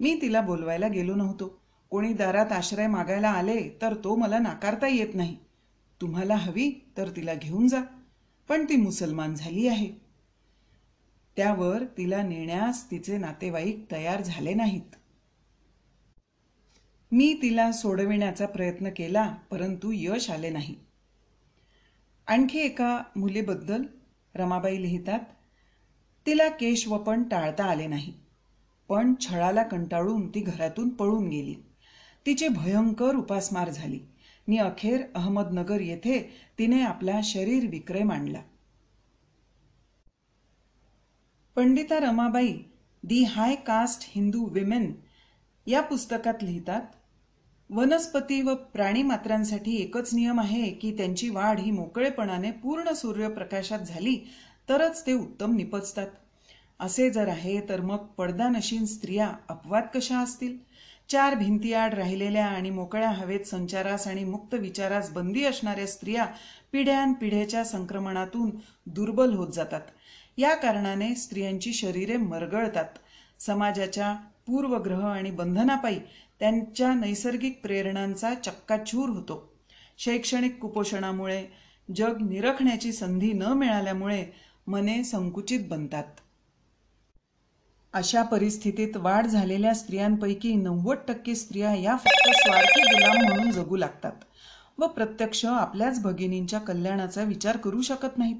मी 0.00 0.18
तिला 0.22 0.40
बोलवायला 0.40 0.88
गेलो 0.88 1.14
नव्हतो. 1.14 1.60
कोणी 1.90 2.12
दारात 2.12 2.52
आश्रय 2.52 2.86
मागायला 2.86 3.28
आले 3.28 3.78
तर 3.82 3.94
तो 3.94 4.16
मला 4.16 4.38
नाकारता 4.38 4.88
येत 4.88 5.14
नाही. 5.14 5.36
तुम्हाला 6.00 6.36
हवी 6.36 6.70
तर 6.96 7.10
तिला 7.16 7.34
घेऊन 7.34 7.68
जा 7.68 7.80
पण 8.48 8.64
ती 8.64 8.76
मुसलमान 8.76 9.34
झाली 9.34 9.66
आहे. 9.68 9.90
त्यावर 11.36 11.84
तिला 11.98 12.22
नेण्यास 12.22 12.90
तिचे 12.90 13.18
नातेवाईक 13.18 13.84
तयार 13.92 14.22
झाले 14.22 14.54
नाहीत. 14.54 14.96
मी 17.12 17.38
तिला 17.42 17.72
सोडविण्याचा 17.72 18.46
प्रयत्न 18.46 18.88
केला 18.96 19.34
परंतु 19.50 19.92
यश 19.94 20.30
आले 20.30 20.50
नाही. 20.50 20.74
आणखी 22.26 22.58
एका 22.58 23.02
मुलीबद्दल 23.16 23.84
रमाबाई 24.34 24.82
लिहितात 24.82 25.20
तिला 26.26 26.48
केशवपण 26.48 27.22
टाळता 27.22 27.64
आले 27.64 27.86
नाही 27.86 28.12
पण 28.88 29.14
छळाला 29.20 29.62
कंटाळून 29.62 30.28
ती 30.28 30.40
घरातून 30.40 30.88
पळून 30.88 31.28
गेली. 31.28 31.54
तिची 32.26 32.48
भयंकर 32.48 33.14
उपासमार 33.14 33.70
झाली. 33.70 34.00
नि 34.50 34.58
अखेर 34.58 35.02
अहमदनगर 35.14 35.80
येथे 35.80 36.20
तिने 36.58 36.82
आपला 36.82 37.20
शरीर 37.24 37.66
विक्रय 37.66 38.02
मांडला. 38.02 38.42
Pandita 41.56 41.98
Ramabai 42.00 42.52
the 43.02 43.22
high 43.24 43.54
caste 43.54 44.04
Hindu 44.06 44.44
women 44.44 44.92
या 45.66 45.80
पुस्तकात 45.80 46.42
लिहितात 46.42 46.82
वनस्पती 47.70 48.40
व 48.42 48.54
प्राणी 48.54 49.02
मात्रांसाठी 49.02 49.76
एकच 49.76 50.14
नियम 50.14 50.40
आहे 50.40 50.70
की 50.70 50.96
त्यांची 50.96 51.28
वाढ 51.28 51.60
ही 51.60 51.70
मोकळेपणाने 51.70 52.50
पूर्ण 52.50 52.92
सूर्यप्रकाशात 52.92 53.78
झाली 53.78 54.16
तरच 54.68 55.06
ते 55.06 55.12
उत्तम 55.12 55.54
निपजतात. 55.56 56.06
असे 56.80 57.10
जर 57.10 57.28
आहे 57.28 57.60
तर 57.68 57.80
मग 57.80 58.06
पडदानशीन 58.18 58.84
स्त्रिया 58.84 59.32
अपवाद 59.48 59.86
कशा 59.94 60.18
असतील? 60.18 60.56
चार 61.10 61.34
भिंतीआड 61.34 61.94
राहिलेल्या 61.94 62.46
आणि 62.46 62.70
मोकळ्या 62.70 63.10
हवेत 63.10 63.40
संचारास 63.40 64.06
आणि 64.08 64.24
मुक्त 64.24 64.54
विचारास 64.54 65.10
बंदी 65.10 65.44
असणाऱ्या 65.44 65.86
स्त्रिया 65.86 66.26
पिढ्यानपिढ्याच्या 66.72 67.64
संक्रमणातून 67.64 68.50
दुर्बल 68.86 69.32
होत 69.34 69.48
जातात. 69.48 69.80
या 70.38 70.54
कारणाने 70.54 71.14
स्त्रियांची 71.14 71.72
शरीरे 71.72 72.16
मरगळतात. 72.16 72.84
समाजाच्या 73.38 74.14
पूर्वग्रह 74.46 75.06
आणि 75.06 75.30
बंधनापायी 75.30 75.98
त्यांच्या 76.40 76.94
नैसर्गिक 76.94 77.60
प्रेरणांचा 77.62 78.34
चक्काचूर 78.34 79.08
होतो. 79.08 79.52
शैक्षणिक 79.98 80.58
कुपोषणामुळे 80.58 81.46
जग 81.96 82.30
निरखण्याची 82.30 82.92
संधी 82.92 83.32
न 83.32 83.42
मिळाल्यामुळे 83.42 84.24
मने 84.66 85.04
संकुचित 85.04 85.60
बनतात. 85.70 86.04
अशा 87.94 88.22
परिस्थितीत 88.22 88.96
वाढ 88.96 89.26
झालेल्या 89.26 89.74
स्त्रियांपैकी 89.74 90.54
नव्वद 90.54 90.96
टक्के 91.08 91.34
स्त्रिया 91.34 91.74
या 91.74 91.96
फक्त 91.96 92.28
स्वार्थी 92.36 92.80
गुलाम 92.80 93.16
म्हणून 93.26 93.50
जगू 93.50 93.76
लागतात 93.76 94.12
व 94.78 94.86
प्रत्यक्ष 94.86 95.44
आपल्याच 95.44 96.02
भगिनींच्या 96.02 96.58
कल्याणाचा 96.58 97.22
विचार 97.22 97.56
करू 97.56 97.80
शकत 97.80 98.18
नाहीत. 98.18 98.36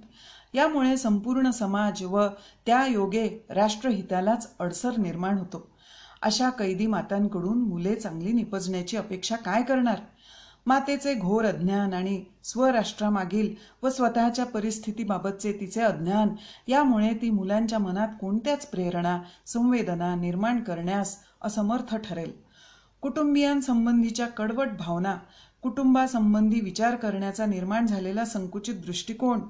यामुळे 0.55 0.97
संपूर्ण 0.97 1.51
समाज 1.51 2.03
व 2.03 2.27
त्या 2.67 2.87
योगे 2.87 3.29
राष्ट्रहितालाच 3.51 4.49
अडसर 4.59 4.97
निर्माण 4.97 5.39
होतो. 5.39 5.71
अशा 6.23 6.51
कैदी 6.51 6.87
मातांकडून 6.87 7.59
मुले 7.59 7.95
चांगली 7.95 8.33
निपजण्याची 8.33 8.97
अपेक्षा 8.97 9.37
काय 9.37 9.63
करणार? 9.63 9.99
मातेचे 10.67 11.15
घोर 11.15 11.45
अज्ञान 11.45 11.95
आणि 11.95 12.25
स्वराष्ट्रामागील 12.45 13.55
व 13.83 13.89
स्वतःच्या 13.89 14.45
परिस्थितीबाबतचे 14.47 15.53
तिचे 15.53 15.81
अज्ञान 15.81 16.29
यामुळे 16.69 17.13
ती 17.23 17.31
मुलांच्या 17.31 17.79
मनात 17.79 18.09
कोणत्याच 18.21 18.67
प्रेरणा 18.67 19.19
संवेदना 19.47 20.15
निर्माण 20.15 20.63
करण्यास 20.63 21.17
असमर्थ 21.43 21.97
ठरेल. 21.97 22.33
कुटुंबियांसंबंधीच्या 23.03 24.27
कडवट 24.27 24.69
भावना 24.79 25.17
कुटुंबासंबंधी 25.63 26.61
विचार 26.61 26.95
करण्याचा 26.97 27.47
निर्माण 27.47 27.87
झालेला 27.87 28.25
संकुचित 28.25 28.75
दृष्टिकोन 28.75 29.41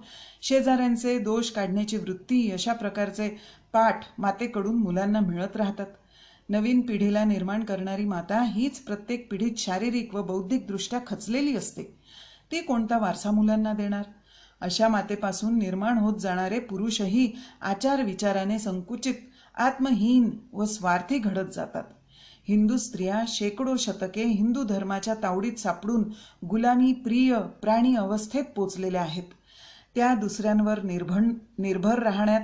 शेजाऱ्यांचे 0.43 1.19
दोष 1.19 1.50
काढण्याची 1.50 1.97
वृत्ती 1.97 2.50
अशा 2.50 2.73
प्रकारचे 2.73 3.29
पाठ 3.73 4.05
मातेकडून 4.19 4.76
मुलांना 4.76 5.21
मिळत 5.21 5.57
राहतात. 5.57 5.87
नवीन 6.50 6.80
पिढीला 6.80 7.25
निर्माण 7.25 7.64
करणारी 7.64 8.04
माता 8.04 8.42
हीच 8.42 8.78
प्रत्येक 8.78 9.30
पिढीत 9.30 9.50
शारीरिक 9.57 10.14
व 10.14 10.23
बौद्धिकदृष्ट्या 10.23 11.00
खचलेली 11.07 11.57
असते. 11.57 11.83
ती 12.52 12.61
कोणता 12.61 12.99
वारसा 12.99 13.30
मुलांना 13.30 13.73
देणार? 13.73 14.02
अशा 14.61 14.88
मातेपासून 14.88 15.59
निर्माण 15.59 15.99
होत 15.99 16.19
जाणारे 16.21 16.59
पुरुषही 16.59 17.33
आचार 17.61 18.02
विचाराने 18.02 18.59
संकुचित 18.59 19.14
आत्महीन 19.54 20.30
व 20.52 20.64
स्वार्थी 20.64 21.19
घडत 21.19 21.52
जातात. 21.54 21.85
हिंदू 22.49 22.76
स्त्रिया 22.76 23.23
शेकडो 23.28 23.76
शतके 23.76 24.25
हिंदू 24.25 24.62
धर्माच्या 24.62 25.14
तावडीत 25.14 25.52
सापडून 25.52 26.04
गुलामी 26.47 26.92
प्रिय 26.92 27.38
प्राणी 27.62 27.95
अवस्थेत 27.95 28.45
पोचलेल्या 28.57 29.02
आहेत. 29.02 29.25
त्या 29.95 30.14
दुसऱ्यांवर 30.14 30.83
निर्भण 30.83 31.35
निर्भर 31.59 31.99
राहण्यात 31.99 32.40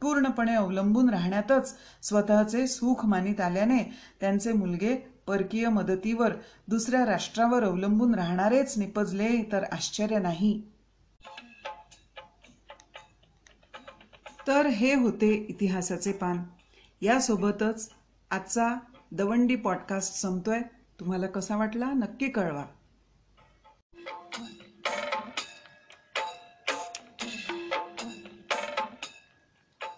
पूर्णपणे 0.00 0.54
अवलंबून 0.54 1.10
राहण्यातच 1.10 1.76
स्वतःचे 2.02 2.66
सुख 2.66 3.06
मानित 3.06 3.40
आल्याने 3.40 3.94
त्यांचे 4.20 4.52
मुलगे 4.52 4.96
परकीय 5.26 5.68
मदतीवर 5.68 6.32
दुसऱ्या 6.68 7.06
राष्ट्रावर 7.06 7.64
अवलंबून 7.64 8.14
राहणारेच 8.14 8.78
निपजले 8.78 9.42
तर 9.52 9.64
आश्चर्य 9.64 10.18
नाही. 10.18 10.62
तर 14.46 14.66
हे 14.66 14.94
होते 14.94 15.46
इतिहासाचे 15.48 16.12
पान. 16.12 16.42
यासोबतच 17.00 17.90
आजचा 18.30 18.74
दवंडी 19.12 19.56
पॉडकास्ट 19.56 20.14
संपतोय. 20.14 20.60
तुम्हाला 21.00 21.26
कसा 21.26 21.56
वाटला 21.56 21.90
नक्की 21.90 22.28
कळवा. 22.28 22.64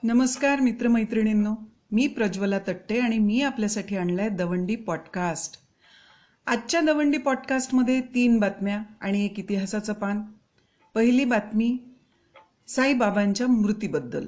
नमस्कार 0.02 0.61
मित्रमैत्रिणींनो. 0.61 1.54
मी 1.92 2.07
प्रज्वला 2.07 2.59
तट्टे 2.59 3.00
आणि 3.00 3.19
मी 3.19 3.42
आपल्यासाठी 3.42 3.97
आणलाय 3.97 4.28
दवंडी 4.28 4.76
पॉडकास्ट. 4.76 5.61
आजच्या 6.47 6.80
दवंडी 6.80 7.19
पॉडकास्टमध्ये 7.19 8.00
तीन 8.00 8.38
बातम्या 8.38 8.83
आणि 9.00 9.25
एक 9.25 9.38
इतिहासाचं 9.38 9.92
पान. 9.92 10.23
पहिली 10.95 11.25
बातमी 11.25 11.78
साईबाबांच्या 12.69 13.47
मृतीबद्दल. 13.47 14.26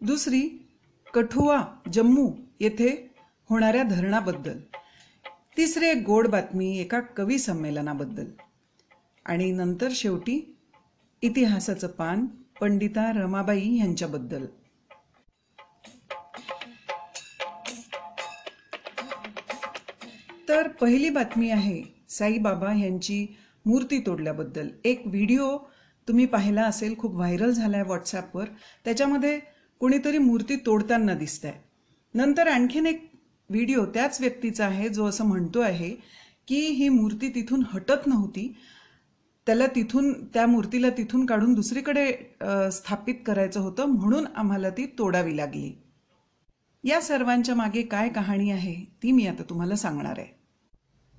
दुसरी 0.00 0.68
कठुआ 1.14 1.62
जम्मू 1.92 2.32
येथे 2.60 3.14
होणाऱ्या 3.50 3.82
धरणाबद्दल. 3.82 4.58
तिसरी 5.56 5.86
एक 5.86 6.02
गोड 6.06 6.28
बातमी 6.28 6.78
एका 6.78 7.00
कवी 7.00 7.38
संमेलनाबद्दल. 7.38 8.26
आणि 9.26 9.52
नंतर 9.52 9.88
शेवटी 9.90 10.56
इतिहासाचं 11.22 11.86
पान 11.86 12.26
पंडिता 12.60 13.12
रमाबाई 13.12 13.78
यांच्याबद्दल. 13.78 14.46
तर 20.56 20.68
पहिली 20.80 21.08
बातमी 21.10 21.48
आहे 21.50 21.82
साईबाबा 22.08 22.72
यांची 22.74 23.26
मूर्ती 23.66 23.98
तोडल्याबद्दल. 24.06 24.68
एक 24.84 25.02
व्हिडिओ 25.06 25.56
तुम्ही 26.08 26.26
पाहिला 26.26 26.62
असेल 26.64 26.96
खूप 26.98 27.14
व्हायरल 27.14 27.50
झाला 27.50 27.76
आहे 27.76 27.86
व्हॉट्सॲपवर. 27.86 28.44
त्याच्यामध्ये 28.84 29.38
कुणीतरी 29.80 30.18
मूर्ती 30.18 30.56
तोडताना 30.56 31.14
दिसत 31.14 31.44
आहे 31.44 31.54
नंतर 32.14 32.48
आणखीन 32.48 32.86
एक 32.86 33.04
व्हिडिओ 33.50 33.84
त्याच 33.94 34.20
व्यक्तीचा 34.20 34.66
आहे 34.66 34.88
जो 34.88 35.06
असं 35.06 35.24
म्हणतो 35.24 35.60
आहे 35.60 35.90
की 36.48 36.60
ही 36.68 36.88
मूर्ती 36.88 37.28
तिथून 37.34 37.62
हटत 37.72 38.06
नव्हती. 38.06 38.52
त्याला 39.46 39.66
तिथून 39.74 40.12
त्या 40.34 40.46
मूर्तीला 40.46 40.90
तिथून 40.96 41.26
काढून 41.26 41.52
दुसरीकडे 41.54 42.06
स्थापित 42.72 43.14
करायचं 43.26 43.60
होतं 43.60 43.88
म्हणून 43.88 44.26
आम्हाला 44.36 44.70
ती 44.70 44.86
तोडावी 44.98 45.36
लागली. 45.36 45.72
या 46.84 47.00
सर्वांच्या 47.00 47.54
मागे 47.54 47.82
काय 47.82 48.08
कहाणी 48.08 48.50
आहे 48.50 48.74
ती 49.02 49.12
मी 49.12 49.26
आता 49.26 49.42
तुम्हाला 49.42 49.76
सांगणार 49.76 50.18
आहे. 50.18 50.34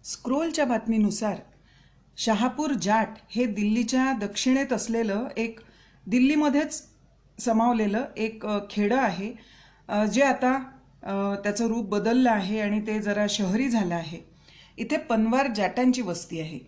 स्क्रोलच्या 0.07 0.65
बातमीनुसार 0.65 1.35
शहापूर 2.17 2.73
जाट 2.81 3.17
हे 3.29 3.45
दिल्लीच्या 3.45 4.11
दक्षिणेत 4.21 4.73
असलेलं 4.73 5.27
एक 5.37 5.59
दिल्लीमध्येच 6.05 6.81
समावलेलं 7.39 8.05
एक 8.17 8.45
खेडं 8.69 8.97
आहे 8.97 9.31
जे 10.13 10.21
आता 10.21 10.57
त्याचं 11.43 11.67
रूप 11.67 11.89
बदललं 11.89 12.29
आहे 12.31 12.59
आणि 12.59 12.79
ते 12.87 12.99
जरा 13.01 13.25
शहरी 13.29 13.67
झालं 13.69 13.95
आहे. 13.95 14.19
इथे 14.77 14.97
पनवार 15.09 15.47
जाटांची 15.55 16.01
वस्ती 16.01 16.39
आहे. 16.39 16.59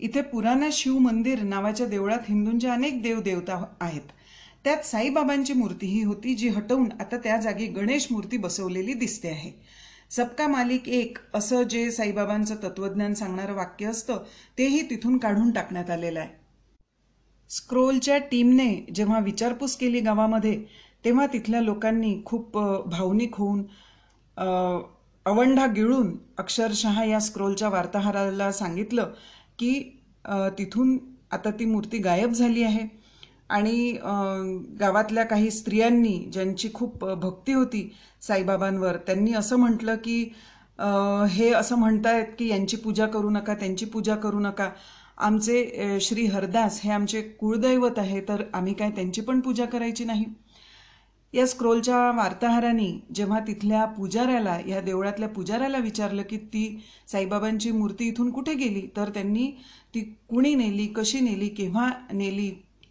इथे 0.00 0.20
पुराणा 0.22 0.68
शिव 0.72 0.98
मंदिर 0.98 1.42
नावाच्या 1.42 1.86
देवळात 1.86 2.28
हिंदूंच्या 2.28 2.72
अनेक 2.72 3.02
देवदेवता 3.02 3.64
आहेत. 3.80 4.02
त्यात 4.64 4.84
साईबाबांची 4.86 5.52
मूर्ती 5.52 5.86
ही 5.86 6.02
होती 6.02 6.34
जी 6.34 6.48
हटवून 6.48 6.88
आता 7.00 7.16
त्या 7.16 7.36
जागी 7.36 7.66
गणेश 7.66 8.06
मूर्ती 8.10 8.36
बसवलेली 8.36 8.94
दिसते 8.94 9.28
आहे. 9.28 9.50
सबका 10.10 10.46
मालिक 10.48 10.88
एक 10.88 11.18
असं 11.34 11.62
जे 11.62 11.90
साईबाबांचं 11.90 12.54
तत्वज्ञान 12.62 13.14
सांगणारं 13.14 13.54
वाक्य 13.54 13.86
असतं 13.86 14.18
तेही 14.58 14.82
तिथून 14.90 15.16
काढून 15.18 15.50
टाकण्यात 15.50 15.90
आलेलं 15.90 16.20
आहे. 16.20 16.28
स्क्रोलच्या 17.50 18.18
टीमने 18.30 18.74
जेव्हा 18.94 19.18
विचारपूस 19.20 19.76
केली 19.76 20.00
गावामध्ये 20.00 20.56
तेव्हा 21.04 21.26
तिथल्या 21.26 21.60
लोकांनी 21.60 22.20
खूप 22.26 22.58
भावनिक 22.86 23.34
होऊन 23.34 23.62
अवंढा 25.26 25.66
गिळून 25.66 26.16
अक्षरशः 26.38 27.02
या 27.04 27.20
स्क्रोलच्या 27.20 27.68
वार्ताहराला 27.68 28.50
सांगितलं 28.52 29.12
की 29.58 29.72
तिथून 30.58 30.98
आता 31.32 31.50
ती 31.50 31.64
मूर्ती 31.64 31.98
गायब 31.98 32.32
झाली 32.32 32.62
आहे. 32.62 32.86
आणि 33.50 33.90
गावातल्या 34.80 35.24
काही 35.24 35.50
स्त्रियांनी 35.50 36.16
ज्यांची 36.32 36.68
खूप 36.74 37.04
भक्ती 37.04 37.52
होती 37.52 37.88
साईबाबांवर 38.22 38.96
त्यांनी 38.96 39.32
असं 39.34 39.56
म्हटलं 39.56 39.96
की 40.04 40.22
हे 41.30 41.52
असं 41.54 41.76
म्हणतायत 41.76 42.26
की 42.38 42.48
यांची 42.48 42.76
पूजा 42.76 43.06
करू 43.06 43.30
नका 43.30 43.54
त्यांची 43.54 43.84
पूजा 43.84 44.14
करू 44.16 44.40
नका. 44.40 44.68
आमचे 45.18 45.98
श्री 46.00 46.24
हरदास 46.26 46.80
हे 46.84 46.90
आमचे 46.90 47.20
कुळदैवत 47.22 47.98
आहे 47.98 48.20
तर 48.20 48.42
आम्ही 48.54 48.74
काय 48.74 48.90
त्यांची 48.90 49.20
पण 49.20 49.40
पूजा 49.40 49.64
करायची 49.64 50.04
नाही? 50.04 50.24
या 51.34 51.46
स्क्रोलच्या 51.46 51.96
वार्ताहरांनी 52.16 52.92
जेव्हा 53.14 53.38
तिथल्या 53.46 53.84
पुजाऱ्याला 53.86 54.58
या 54.68 54.80
देवळातल्या 54.80 55.28
पुजाऱ्याला 55.28 55.78
विचारलं 55.78 56.22
की 56.22 56.36
ती 56.52 56.64
साईबाबांची 57.12 57.70
मूर्ती 57.70 58.08
इथून 58.08 58.30
कुठे 58.30 58.54
गेली 58.54 58.86
तर 58.96 59.08
त्यांनी 59.08 59.50
ती 59.94 60.00
कुणी 60.28 60.54
नेली 60.54 60.86
कशी 60.86 61.20
नेली 61.20 61.48
केव्हा 61.48 61.90
नेली 62.12 62.50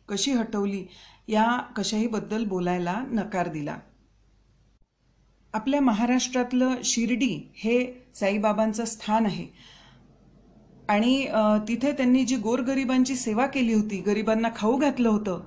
कशी 0.09 0.31
हटवली 0.31 0.83
या 1.27 1.45
कशाहीबद्दल 1.77 2.43
बोलायला 2.45 2.95
नकार 3.11 3.47
दिला. 3.47 3.77
आपल्या 5.53 5.79
महाराष्ट्रातलं 5.81 6.75
शिर्डी 6.83 7.33
हे 7.55 7.85
साईबाबांचं 8.15 8.85
स्थान 8.85 9.25
आहे. 9.25 9.47
आणि 10.89 11.25
तिथे 11.67 11.91
त्यांनी 11.91 12.23
जी 12.25 12.35
गोरगरिबांची 12.37 13.15
सेवा 13.15 13.45
केली 13.47 13.73
होती 13.73 14.01
गरिबांना 14.01 14.49
खाऊ 14.55 14.77
घातलं 14.77 15.09
होतं 15.09 15.43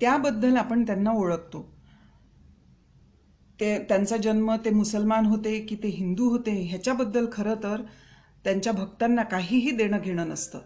त्याबद्दल 0.00 0.56
आपण 0.56 0.84
त्यांना 0.86 1.10
ओळखतो. 1.12 1.62
ते 3.58 3.78
त्यांचा 3.88 4.16
जन्म 4.16 4.54
ते 4.64 4.70
मुसलमान 4.70 5.26
होते 5.26 5.58
की 5.60 5.76
ते 5.76 5.88
हिंदू 5.88 6.28
होते 6.28 6.52
ह्याच्याबद्दल 6.60 7.26
खरं 7.32 7.54
तर 7.62 7.82
त्यांच्या 8.44 8.72
भक्तांना 8.72 9.22
काहीही 9.22 9.70
देणं 9.70 9.98
घेणं 9.98 10.28
नसतं. 10.28 10.58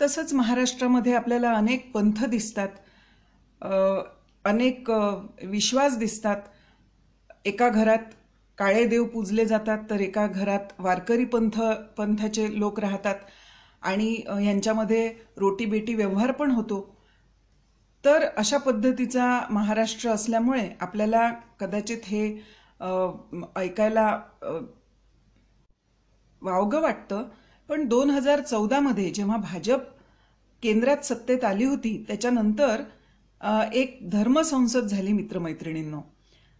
तसंच 0.00 0.32
महाराष्ट्रामध्ये 0.34 1.14
आपल्याला 1.14 1.52
अनेक 1.56 1.90
पंथ 1.92 2.24
दिसतात 2.24 2.68
अनेक 4.44 4.90
विश्वास 5.42 5.96
दिसतात. 5.98 6.36
एका 7.44 7.68
घरात 7.68 8.12
काळे 8.58 8.84
देव 8.86 9.04
पूजले 9.04 9.44
जातात 9.46 9.78
तर 9.90 10.00
एका 10.00 10.26
घरात 10.26 10.72
वारकरी 10.78 11.24
पंथ 11.24 11.60
पंथाचे 11.96 12.48
लोक 12.58 12.80
राहतात 12.80 13.14
आणि 13.82 14.12
यांच्यामध्ये 14.44 15.08
रोटी 15.38 15.64
बेटी 15.66 15.94
व्यवहार 15.94 16.32
पण 16.32 16.50
होतो. 16.50 16.80
तर 18.04 18.26
अशा 18.36 18.58
पद्धतीचा 18.58 19.26
महाराष्ट्र 19.50 20.10
असल्यामुळे 20.10 20.68
आपल्याला 20.80 21.28
कदाचित 21.60 22.04
हे 22.04 22.26
ऐकायला 23.56 24.08
वावगं 26.42 26.80
वाटतं. 26.80 27.28
पण 27.68 27.86
दोन 27.88 28.10
हजार 28.10 28.40
चौदामध्ये 28.40 29.10
जेव्हा 29.10 29.36
भाजप 29.36 29.80
केंद्रात 30.62 31.04
सत्तेत 31.04 31.44
आली 31.44 31.64
होती 31.64 32.04
त्याच्यानंतर 32.08 32.82
एक 33.72 33.98
धर्मसंसद 34.02 34.86
झाली 34.86 35.12
मित्रमैत्रिणींनो. 35.12 36.00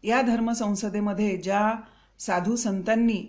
या 0.05 0.21
धर्मसंसदेमध्ये 0.23 1.37
ज्या 1.37 1.71
साधू 2.19 2.57
संतांनी 2.57 3.23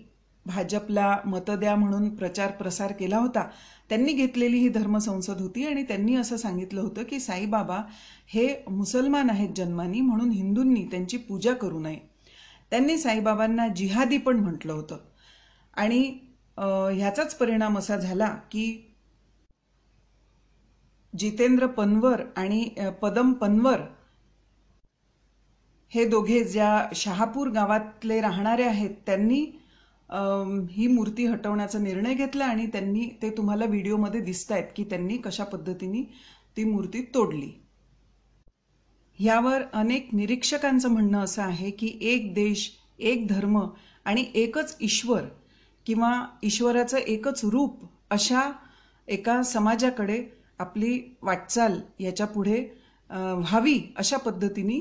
भाजपला 0.45 1.17
मत 1.25 1.49
द्या 1.51 1.75
म्हणून 1.75 2.09
प्रचार 2.15 2.51
प्रसार 2.51 2.91
केला 2.91 3.17
होता 3.17 3.43
त्यांनी 3.89 4.13
घेतलेली 4.13 4.57
ही 4.57 4.69
धर्मसंसद 4.69 5.39
होती 5.39 5.65
आणि 5.67 5.83
त्यांनी 5.83 6.15
असं 6.15 6.37
सांगितलं 6.37 6.81
होतं 6.81 7.03
की 7.03 7.19
साईबाबा 7.19 7.81
हे 8.27 8.47
मुसलमान 8.69 9.29
आहेत 9.29 9.49
जन्मानी 9.55 10.01
म्हणून 10.01 10.31
हिंदूंनी 10.31 10.83
त्यांची 10.91 11.17
पूजा 11.17 11.53
करू 11.53 11.79
नये. 11.79 11.99
त्यांनी 12.71 12.97
साईबाबांना 12.97 13.67
जिहादी 13.67 14.17
पण 14.17 14.39
म्हटलं 14.39 14.73
होतं. 14.73 14.97
आणि 15.77 16.17
ह्याचाच 16.57 17.35
परिणाम 17.35 17.77
असा 17.77 17.97
झाला 17.97 18.27
की 18.51 18.83
जितेंद्र 21.13 21.67
पनवर 21.67 22.21
आणि 22.35 22.69
पदम 23.01 23.31
पनवर 23.33 23.81
हे 25.91 26.05
दोघे 26.05 26.43
ज्या 26.43 26.89
शहापूर 26.95 27.49
गावातले 27.49 28.19
राहणारे 28.21 28.63
आहेत 28.63 28.95
त्यांनी 29.05 29.39
ही 30.71 30.87
मूर्ती 30.87 31.25
हटवण्याचा 31.25 31.79
निर्णय 31.79 32.13
घेतला 32.13 32.45
आणि 32.45 32.65
त्यांनी 32.67 33.07
ते 33.21 33.29
तुम्हाला 33.29 33.65
व्हिडिओमध्ये 33.65 34.21
दिसत 34.21 34.51
आहेत 34.51 34.67
की 34.75 34.83
त्यांनी 34.83 35.17
कशा 35.17 35.43
पद्धतीने 35.43 36.01
ती 36.57 36.63
मूर्ती 36.63 37.01
तोडली. 37.13 37.51
यावर 39.19 39.63
अनेक 39.73 40.07
निरीक्षकांचं 40.13 40.89
म्हणणं 40.89 41.19
असं 41.19 41.41
आहे 41.41 41.71
की 41.71 41.97
एक 42.01 42.33
देश 42.33 42.69
एक 42.99 43.27
धर्म 43.27 43.59
आणि 44.05 44.25
एकच 44.33 44.77
ईश्वर 44.81 45.23
किंवा 45.87 46.25
ईश्वराचं 46.43 46.97
एकच 46.97 47.41
रूप 47.45 47.79
अशा 48.09 48.41
एका 49.07 49.41
समाजाकडे 49.43 50.23
आपली 50.59 51.17
वाटचाल 51.21 51.79
याच्यापुढे 51.99 52.59
व्हावी 53.09 53.79
अशा 53.97 54.17
पद्धतीने 54.17 54.79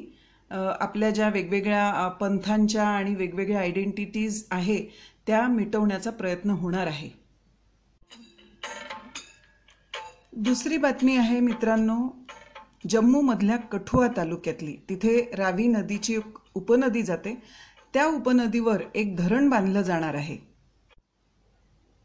आपल्या 0.51 1.11
ज्या 1.11 1.29
वेगवेगळ्या 1.29 2.09
पंथांच्या 2.09 2.87
आणि 2.89 3.15
वेगवेगळ्या 3.15 3.61
आयडेंटिटीज 3.61 4.43
आहे 4.51 4.79
त्या 5.27 5.47
मिटवण्याचा 5.49 6.11
प्रयत्न 6.11 6.51
होणार 6.51 6.87
आहे. 6.87 7.11
दुसरी 10.33 10.77
बातमी 10.77 11.17
आहे 11.17 11.41
मित्रांनो 11.41 12.27
जम्मूमधल्या 12.91 13.57
कठुआ 13.57 14.09
तालुक्यातली. 14.17 14.77
तिथे 14.89 15.21
रावी 15.37 15.67
नदीची 15.67 16.17
उपनदी 16.55 17.03
जाते. 17.03 17.35
त्या 17.95 18.07
उपनदीवर 18.07 18.83
एक 18.95 19.17
धरण 19.17 19.49
बांधलं 19.49 19.83
जाणार 19.83 20.15
आहे. 20.15 20.56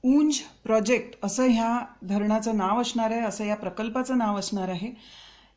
उंज 0.03 0.37
प्रोजेक्ट 0.63 1.15
असं 1.25 1.47
ह्या 1.47 1.79
धरणाचं 2.03 2.57
नाव 2.57 2.81
असणार 2.81 3.11
आहे 3.11 3.21
असं 3.21 3.45
या 3.45 3.55
प्रकल्पाचं 3.55 4.17
नाव 4.17 4.37
असणार 4.39 4.69
आहे. 4.69 4.91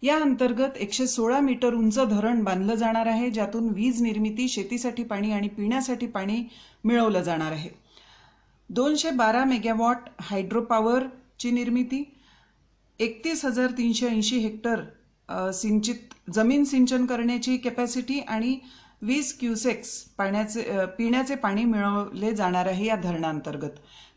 या 0.03 0.17
अंतर्गत 0.17 0.77
एकशे 0.77 1.07
सोळा 1.07 1.39
मीटर 1.41 1.75
उंच 1.75 1.99
धरण 2.01 2.43
बांधलं 2.45 2.75
जाणार 2.75 3.07
आहे 3.07 3.31
ज्यातून 3.31 3.69
वीज 3.75 4.03
निर्मिती 4.03 4.49
शेतीसाठी 4.49 5.03
पाणी 5.03 5.31
आणि 5.33 5.49
पिण्यासाठी 5.49 6.07
पाणी 6.07 6.43
मिळवलं 6.85 7.23
जाणार 7.23 7.53
आहे. 7.53 7.71
दोनशे 8.71 9.11
बारा 9.11 9.45
मेगावॉट 9.45 10.09
हायड्रोपॉवरची 10.21 11.51
निर्मिती 11.51 12.03
एकतीस 13.01 13.45
हजार 13.45 13.71
तीनशे 13.79 14.09
ऐंशी 14.09 14.39
हेक्टर 14.39 15.51
सिंचित 15.53 16.15
जमीन 16.35 16.65
सिंचन 16.65 17.07
करण्याची 17.07 17.57
कॅपॅसिटी 17.57 18.19
आणि 18.21 18.59
वीस 19.03 19.39
क्युसेक्स 19.39 19.91
पाण्याचे 20.19 20.63
पिण्याचे 20.99 21.35
पाणी 21.35 21.65
मिळवले 21.65 22.33
जाणार 22.35 22.67
आहे 22.67 22.87
या 22.87 22.97
धरणांतर्गत. 22.97 23.71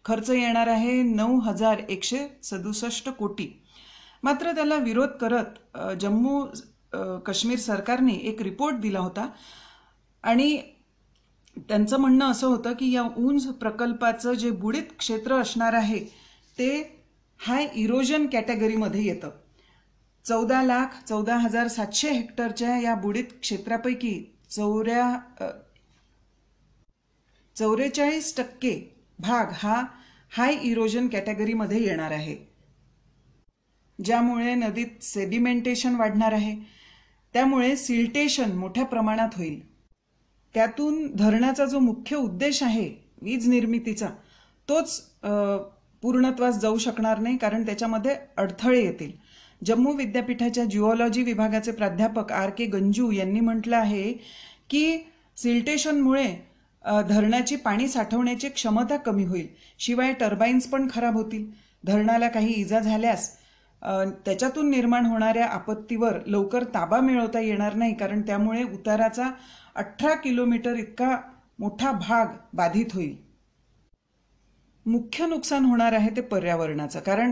खर्च 0.07 0.29
येणार 0.29 0.67
आहे 0.67 1.01
नऊ 1.03 1.39
हजार 1.39 1.81
एकशे 1.89 2.27
सदुसष्ट 2.43 3.09
कोटी. 3.09 3.47
मात्र 4.23 4.51
त्याला 4.55 4.75
विरोध 4.75 5.09
करत 5.21 5.77
जम्मू 6.01 6.45
काश्मीर 7.25 7.59
सरकारने 7.59 8.13
एक 8.29 8.41
रिपोर्ट 8.41 8.75
दिला 8.81 8.99
होता. 8.99 9.27
आणि 10.23 10.57
त्यांचं 11.69 11.99
म्हणणं 11.99 12.31
असं 12.31 12.47
होतं 12.47 12.73
की 12.79 12.91
या 12.91 13.01
उंज 13.17 13.47
प्रकल्पाचं 13.59 14.33
जे 14.33 14.49
बुडीत 14.51 14.91
क्षेत्र 14.99 15.41
असणार 15.41 15.73
आहे 15.73 15.99
ते 16.57 16.69
हाय 17.39 17.67
इरोजन 17.75 18.25
कॅटेगरीमध्ये 18.31 19.05
येतं. 19.05 19.29
चौदा 20.25 20.61
लाख 20.63 21.01
चौदा 21.07 21.35
हजार 21.37 21.67
सातशे 21.67 22.09
हेक्टरच्या 22.09 22.77
या 22.79 22.95
बुडीत 22.95 23.33
क्षेत्रापैकी 23.41 24.13
चौऱ्या 24.49 25.17
चौवेचाळीस 27.55 28.35
टक्के 28.37 28.73
भाग 29.19 29.51
हा 29.53 29.83
हाय 30.31 30.55
इरोजन 30.63 31.07
कॅटेगरीमध्ये 31.07 31.81
येणार 31.83 32.11
आहे. 32.11 32.35
ज्यामुळे 33.99 34.53
नदीत 34.55 35.03
सेडिमेंटेशन 35.03 35.95
वाढणार 35.95 36.33
आहे. 36.33 36.55
त्यामुळे 37.33 37.75
सिल्टेशन 37.77 38.51
मोठ्या 38.57 38.85
प्रमाणात 38.85 39.35
होईल. 39.37 39.59
त्यातून 40.55 41.05
धरणाचा 41.15 41.65
जो 41.65 41.79
मुख्य 41.79 42.15
उद्देश 42.15 42.61
आहे 42.63 42.89
वीज 43.21 43.47
निर्मितीचा 43.49 44.09
तोच 44.69 44.99
पूर्णत्वास 46.03 46.57
जाऊ 46.61 46.77
शकणार 46.77 47.19
नाही 47.19 47.37
कारण 47.37 47.65
त्याच्यामध्ये 47.65 48.15
अडथळे 48.37 48.83
येतील. 48.83 49.11
जम्मू 49.61 49.93
विद्यापीठाच्या 49.93 50.63
जिओलॉजी 50.65 51.23
विभागाचे 51.23 51.71
प्राध्यापक 51.71 52.31
आर 52.31 52.49
के 52.49 52.65
गंजू 52.65 53.09
यांनी 53.11 53.39
म्हटलं 53.39 53.77
आहे 53.77 54.11
की 54.69 54.97
सिल्टेशनमुळे 55.37 56.27
धरणाची 57.07 57.55
पाणी 57.55 57.87
साठवण्याची 57.87 58.49
क्षमता 58.49 58.97
कमी 58.97 59.23
होईल. 59.25 59.47
शिवाय 59.79 60.13
टर्बाईन्स 60.13 60.67
पण 60.69 60.87
खराब 60.91 61.17
होतील. 61.17 61.45
धरणाला 61.83 62.27
काही 62.29 62.53
इजा 62.53 62.79
झाल्यास 62.79 63.29
त्याच्यातून 64.25 64.69
निर्माण 64.69 65.05
होणाऱ्या 65.05 65.45
आपत्तीवर 65.45 66.17
लवकर 66.27 66.63
ताबा 66.73 66.99
मिळवता 66.99 67.39
येणार 67.39 67.73
नाही 67.73 67.93
कारण 67.93 68.21
त्यामुळे 68.21 68.63
उताराचा 68.63 69.29
अठरा 69.75 70.13
किलोमीटर 70.15 70.75
इतका 70.75 71.17
मोठा 71.59 71.91
भाग 71.91 72.33
बाधित 72.53 72.93
होईल. 72.93 73.15
मुख्य 74.85 75.25
नुकसान 75.25 75.65
होणार 75.65 75.93
आहे 75.93 76.09
ते 76.15 76.21
पर्यावरणाचं 76.21 76.99
कारण 76.99 77.31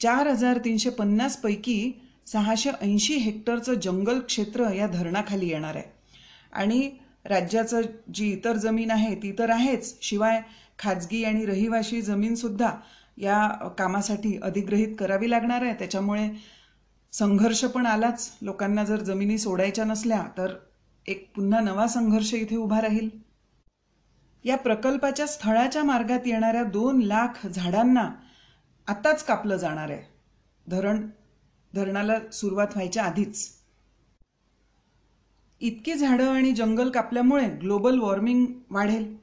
चार 0.00 0.26
हजार 0.26 0.58
तीनशे 0.64 0.90
पन्नास 0.90 1.36
पैकी 1.36 1.92
सहाशे 2.26 2.70
ऐंशी 2.82 3.14
हेक्टरचं 3.16 3.74
जंगल 3.74 4.20
क्षेत्र 4.20 4.70
या 4.74 4.86
धरणाखाली 4.86 5.48
येणार 5.48 5.76
आहे. 5.76 5.84
आणि 6.52 6.90
राज्याचं 7.30 7.80
जी 8.14 8.32
इतर 8.32 8.56
जमीन 8.56 8.90
आहे 8.90 9.14
ती 9.14 9.32
तर 9.38 9.50
आहेच. 9.50 9.98
शिवाय 10.02 10.40
खाजगी 10.78 11.24
आणि 11.24 11.44
रहिवाशी 11.46 12.02
जमीनसुद्धा 12.02 12.70
या 13.16 13.48
कामासाठी 13.78 14.38
अधिग्रहित 14.42 14.96
करावी 14.98 15.30
लागणार 15.30 15.62
आहे. 15.62 15.74
त्याच्यामुळे 15.74 16.30
संघर्ष 17.12 17.64
पण 17.64 17.86
आलाच. 17.86 18.32
लोकांना 18.42 18.84
जर 18.84 18.96
जमिनी 18.96 19.38
सोडायच्या 19.38 19.84
नसल्या 19.84 20.22
तर 20.38 20.54
एक 21.06 21.30
पुन्हा 21.36 21.60
नवा 21.60 21.86
संघर्ष 21.86 22.34
इथे 22.34 22.56
उभा 22.56 22.80
राहील. 22.80 23.08
या 24.44 24.56
प्रकल्पाच्या 24.56 25.26
स्थळाच्या 25.26 25.84
मार्गात 25.84 26.26
येणाऱ्या 26.26 26.62
दोन 26.62 27.02
लाख 27.02 27.46
झाडांना 27.46 28.10
आत्ताच 28.88 29.24
कापलं 29.24 29.56
जाणार 29.56 29.90
आहे. 29.90 30.02
धरण 30.66 31.08
धरणाला 31.74 32.14
सुरुवात 32.32 32.66
व्हायच्या 32.72 33.04
आधीच. 33.04 33.59
इतकी 35.60 35.94
झाडं 35.94 36.28
आणि 36.28 36.52
जंगल 36.52 36.90
कापल्यामुळे 36.90 37.46
ग्लोबल 37.62 37.98
वॉर्मिंग 37.98 38.46
वाढेल. 38.70 39.14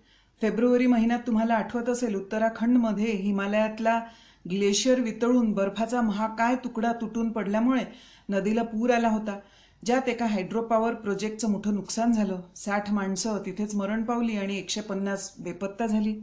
फेब्रुवारी 0.42 0.88
महिन्यात 0.88 1.20
तुम्हाला 1.28 1.54
आठवत 1.54 1.90
असेल 1.90 2.16
उत्तराखंडमध्ये 2.16 3.12
हिमालयातला 3.12 4.00
ग्लेशियर 4.46 5.00
वितळून 5.00 5.52
बर्फाचा 5.54 6.02
महाकाय 6.02 6.56
तुकडा 6.56 6.92
तुटून 7.02 7.32
पडल्यामुळे 7.32 7.84
नदीला 8.30 8.64
पूर 8.64 8.92
आला 8.92 9.10
होता. 9.10 9.40
ज्यात 9.84 10.10
एका 10.10 10.26
हायड्रो 10.26 10.62
पॉवर 10.62 10.94
प्रोजेक्टचं 10.94 11.52
मोठं 11.52 11.76
नुकसान 11.76 12.12
झालं. 12.12 12.42
साठ 12.56 12.92
माणसं 12.92 13.42
तिथेच 13.46 13.76
मरण 13.76 14.04
पावली 14.04 14.38
आणि 14.38 14.58
एकशे 14.58 14.82
पन्नास 14.82 15.32
बेपत्ता 15.40 15.86
झाली. 15.86 16.16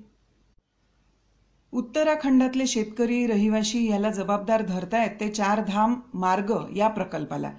उत्तराखंडातले 1.73 2.67
शेतकरी 2.67 3.27
रहिवाशी 3.27 3.87
याला 3.91 4.11
जबाबदार 4.11 4.63
धरतायत 4.63 5.21
ते 5.21 5.29
चार 5.29 5.61
धाम 5.69 5.95
मार्ग 6.15 6.53
या 6.77 6.89
प्रकल्पाला 6.89 7.51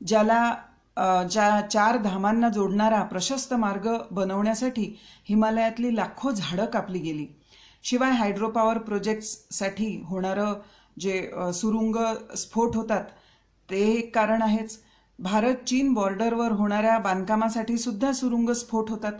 ज्याला 0.00 0.54
ज्या 1.30 1.60
चार 1.70 1.96
धामांना 1.96 2.48
जोडणारा 2.48 3.02
प्रशस्त 3.02 3.54
मार्ग 3.54 3.88
बनवण्यासाठी 4.10 4.94
हिमालयातली 5.28 5.94
लाखो 5.96 6.30
झाडं 6.30 6.66
कापली 6.66 6.98
गेली. 6.98 7.26
शिवाय 7.84 8.10
हायड्रोपॉवर 8.10 8.78
प्रोजेक्ट्ससाठी 8.78 10.00
होणारं 10.06 10.54
जे 11.00 11.30
सुरुंग 11.54 11.96
स्फोट 12.36 12.76
होतात 12.76 13.04
ते 13.68 13.80
एक 13.90 14.14
कारण 14.14 14.42
आहेच. 14.42 14.78
भारत 15.18 15.64
चीन 15.66 15.92
बॉर्डरवर 15.94 16.52
होणाऱ्या 16.52 16.98
बांधकामासाठी 16.98 17.78
सुद्धा 17.78 18.12
सुरुंग 18.12 18.50
स्फोट 18.50 18.90
होतात. 18.90 19.12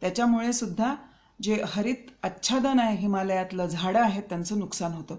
त्याच्यामुळे 0.00 0.52
सुद्धा 0.52 0.94
जे 1.42 1.60
हरित 1.66 2.10
आच्छादन 2.22 2.78
आहे 2.80 2.96
हिमालयातलं 2.96 3.66
झाडं 3.66 4.00
आहेत 4.00 4.22
त्यांचं 4.22 4.58
नुकसान 4.58 4.92
होतं. 4.92 5.16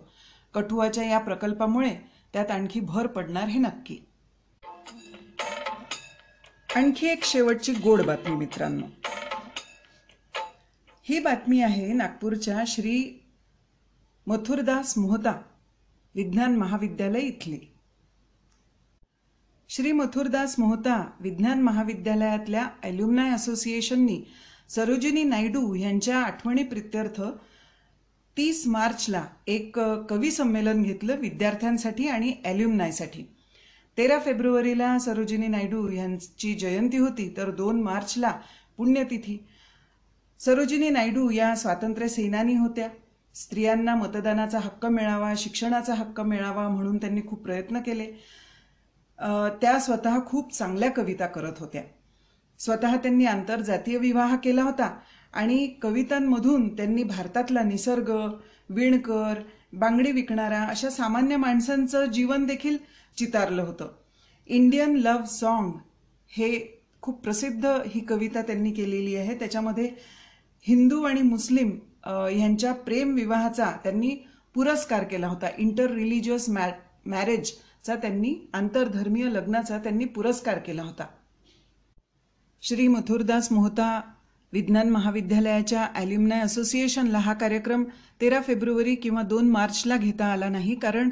कठुआच्या 0.54 1.04
या 1.04 1.20
प्रकल्पामुळे 1.20 1.96
त्यात 2.34 2.52
आणखी 2.52 2.80
भर 2.80 3.08
पडणार 3.08 3.48
हे 3.48 3.60
नक्की. 3.60 3.98
आणखी 6.76 7.08
एक 7.08 7.24
शेवटची 7.24 7.74
गोड 7.74 8.02
बातमी 8.02 8.36
मित्रांनो. 8.36 8.86
ही 11.08 11.20
बातमी 11.20 11.62
आहे 11.62 11.92
नागपूरच्या 11.94 12.64
श्री 12.68 12.96
मथुरदास 14.28 14.98
मोहता 14.98 15.34
विज्ञान 16.16 16.56
महाविद्यालय 16.58 17.20
इथली. 17.20 17.58
श्री 19.70 19.92
मथुरदास 19.92 20.56
मोहता 20.60 20.96
विज्ञान 21.20 21.62
महाविद्यालयातल्या 21.62 22.68
अल्युमनाय 22.84 23.32
असोसिएशननी 23.34 24.20
सरोजिनी 24.70 25.24
नायडू 25.24 25.74
यांच्या 25.76 26.18
आठवणी 26.18 26.64
प्रित्यर्थ 26.64 27.22
तीस 28.38 28.64
मार्चला 28.68 29.26
एक 29.48 29.80
कवी 30.10 30.32
संमेलन 30.32 30.82
घेतलं 30.84 31.20
विद्यार्थ्यांसाठी 31.20 32.08
आणि 32.08 32.34
ॲल्युमनायसाठी 32.46 33.24
तेरा 33.98 34.18
फेब्रुवारीला 34.20 34.98
सरोजिनी 35.00 35.48
नायडू 35.48 35.88
यांची 35.92 36.54
जयंती 36.54 36.98
होती 36.98 37.34
तर 37.38 37.50
दोन 37.52 37.82
मार्चला 37.82 38.32
पुण्यतिथी. 38.78 39.38
सरोजिनी 40.40 40.90
नायडू 40.90 41.30
या 41.30 41.56
स्वातंत्र्य 41.56 42.08
सेनानी 42.08 42.56
होत्या. 42.56 42.88
स्त्रियांना 43.36 43.96
मतदानाचा 43.96 44.60
हक्क 44.60 44.86
मिळावा 44.86 45.34
शिक्षणाचा 45.38 45.94
हक्क 45.94 46.22
मिळावा 46.22 46.68
म्हणून 46.70 46.98
त्यांनी 46.98 47.22
खूप 47.28 47.44
प्रयत्न 47.44 47.80
केले. 47.80 48.06
त्या 49.62 49.80
स्वतः 49.80 50.20
खूप 50.26 50.54
चांगल्या 50.54 50.92
कविता 50.92 51.26
करत 51.26 51.60
होत्या. 51.60 51.82
स्वतः 52.60 52.96
त्यांनी 52.96 53.26
आंतरजातीय 53.26 53.98
विवाह 53.98 54.36
केला 54.36 54.64
होता 54.64 54.96
आणि 55.34 55.68
कवितांमधून 55.82 56.76
त्यांनी 56.76 57.04
भारतातला 57.04 57.64
निसर्ग 57.64 58.12
विणकर 58.70 59.42
बांगडी 59.74 60.12
विकणारा 60.12 60.62
अशा 60.64 60.90
सामान्य 60.90 61.36
माणसांचं 61.36 62.06
जीवन 62.06 62.46
देखील 62.46 62.78
चितारलं 63.18 63.62
होतं. 63.62 63.88
इंडियन 64.50 64.96
लव्ह 64.98 65.26
सॉन्ग 65.26 65.74
हे 66.32 66.52
खूप 67.02 67.22
प्रसिद्ध 67.24 67.66
ही 67.66 68.00
कविता 68.00 68.42
त्यांनी 68.42 68.72
केलेली 68.72 69.16
आहे. 69.16 69.36
त्याच्यामध्ये 69.40 69.90
हिंदू 70.66 71.02
आणि 71.04 71.22
मुस्लिम 71.22 71.70
यांच्या 72.06 72.30
ह्यांच्या 72.30 72.72
प्रेम 72.74 73.14
विवाहाचा 73.16 73.72
त्यांनी 73.84 74.16
पुरस्कार 74.56 75.04
केला 75.04 75.28
होता. 75.28 75.48
इंटर 75.58 75.92
रिलिजियस 75.92 76.50
मॅ 76.50 76.70
मॅरेजचा 77.06 77.96
त्यांनी 77.96 78.34
आंतरधर्मीय 78.54 79.30
लग्नाचा 79.30 79.78
त्यांनी 79.78 80.06
पुरस्कार 80.06 80.60
केला 80.60 80.84
होता. 80.84 81.06
श्री 82.64 82.88
मथुरदास 82.88 83.52
मोहता 83.52 84.02
विज्ञान 84.54 84.90
महाविद्यालयाच्या 84.90 85.88
ॲल्युमनाय 85.96 86.42
असोसिएशनला 86.42 87.18
हा 87.18 87.34
कार्यक्रम 87.34 87.84
तेरा 88.22 88.42
फेब्रुवारी 88.42 88.96
किंवा 88.96 89.22
दोन 89.22 89.50
मार्चला 89.52 89.98
घेता 89.98 90.26
आला 90.26 90.50
नाही 90.50 90.76
कारण 90.76 91.10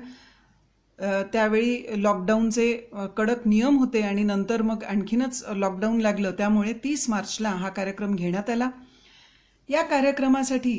त्यावेळी 0.99 2.03
लॉकडाऊनचे 2.03 2.71
कडक 3.17 3.47
नियम 3.47 3.77
होते 3.77 4.01
आणि 4.01 4.23
नंतर 4.23 4.61
मग 4.61 4.83
आणखीनच 4.83 5.43
लॉकडाऊन 5.49 5.99
लागलं. 6.01 6.31
त्यामुळे 6.37 6.73
तीस 6.83 7.09
मार्चला 7.09 7.49
हा 7.49 7.69
कार्यक्रम 7.69 8.15
घेण्यात 8.15 8.49
आला. 8.49 8.69
या 9.69 9.81
कार्यक्रमासाठी 9.83 10.77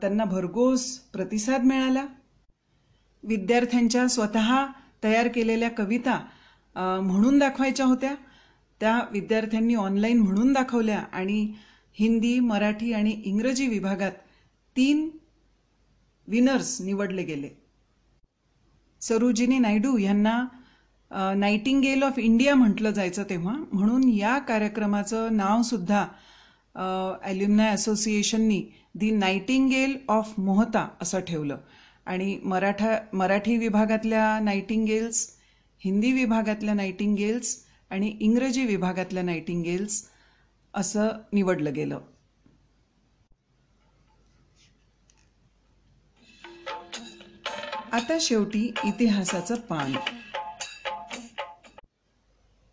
त्यांना 0.00 0.24
भरघोस 0.24 0.86
प्रतिसाद 1.12 1.64
मिळाला. 1.64 2.06
विद्यार्थ्यांच्या 3.24 4.06
स्वतः 4.08 4.66
तयार 5.04 5.28
केलेल्या 5.28 5.70
कविता 5.70 6.18
म्हणून 7.02 7.38
दाखवायच्या 7.38 7.86
होत्या. 7.86 8.14
त्या 8.80 8.98
विद्यार्थ्यांनी 9.12 9.74
ऑनलाईन 9.74 10.18
म्हणून 10.20 10.52
दाखवल्या 10.52 10.98
आणि 11.12 11.40
हिंदी 11.98 12.38
मराठी 12.40 12.92
आणि 12.92 13.10
इंग्रजी 13.24 13.66
विभागात 13.68 14.12
तीन 14.76 15.08
विनर्स 16.28 16.80
निवडले 16.80 17.22
गेले. 17.22 17.48
सरोजिनी 19.08 19.58
नायडू 19.58 19.96
यांना 19.98 21.34
नाईटिंगेल 21.36 22.02
ऑफ 22.02 22.18
इंडिया 22.18 22.54
म्हटलं 22.54 22.90
जायचं 22.90 23.22
तेव्हा. 23.30 23.54
म्हणून 23.72 24.08
या 24.08 24.38
कार्यक्रमाचं 24.38 25.36
नावसुद्धा 25.36 26.06
ॲल्युमनाय 27.22 27.74
असोसिएशननी 27.74 28.62
दी 28.94 29.10
नाईटिंगेल 29.10 29.96
ऑफ 30.08 30.32
मोहता 30.38 30.88
असं 31.02 31.20
ठेवलं. 31.20 31.56
आणि 32.06 32.38
मराठा 32.44 32.96
मराठी 33.12 33.56
विभागातल्या 33.58 34.38
नाईटिंगेल्स 34.40 35.26
हिंदी 35.84 36.12
विभागातल्या 36.12 36.74
नाईटिंगेल्स 36.74 37.56
आणि 37.90 38.16
इंग्रजी 38.20 38.66
विभागातल्या 38.66 39.22
नाईटिंगेल्स 39.22 40.02
असं 40.74 41.08
निवडलं 41.32 41.72
गेलं. 41.74 41.98
आता 47.96 48.16
शेवटी 48.20 48.60
इतिहासाचं 48.84 49.60
पान. 49.68 49.92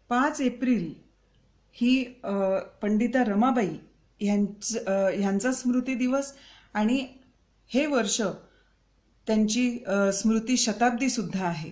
पाच 0.10 0.40
एप्रिल 0.42 0.94
ही 1.76 2.04
पंडिता 2.82 3.24
रमाबाई 3.24 3.70
ह्यांच 4.20 4.76
ह्यांचा 4.88 5.52
स्मृती 5.52 5.94
दिवस 5.96 6.34
आणि 6.74 7.06
हे 7.72 7.86
वर्ष 7.86 8.20
त्यांची 9.28 9.70
स्मृती 10.14 10.58
शताब्दी 10.58 11.10
सुद्धा 11.10 11.46
आहे. 11.48 11.72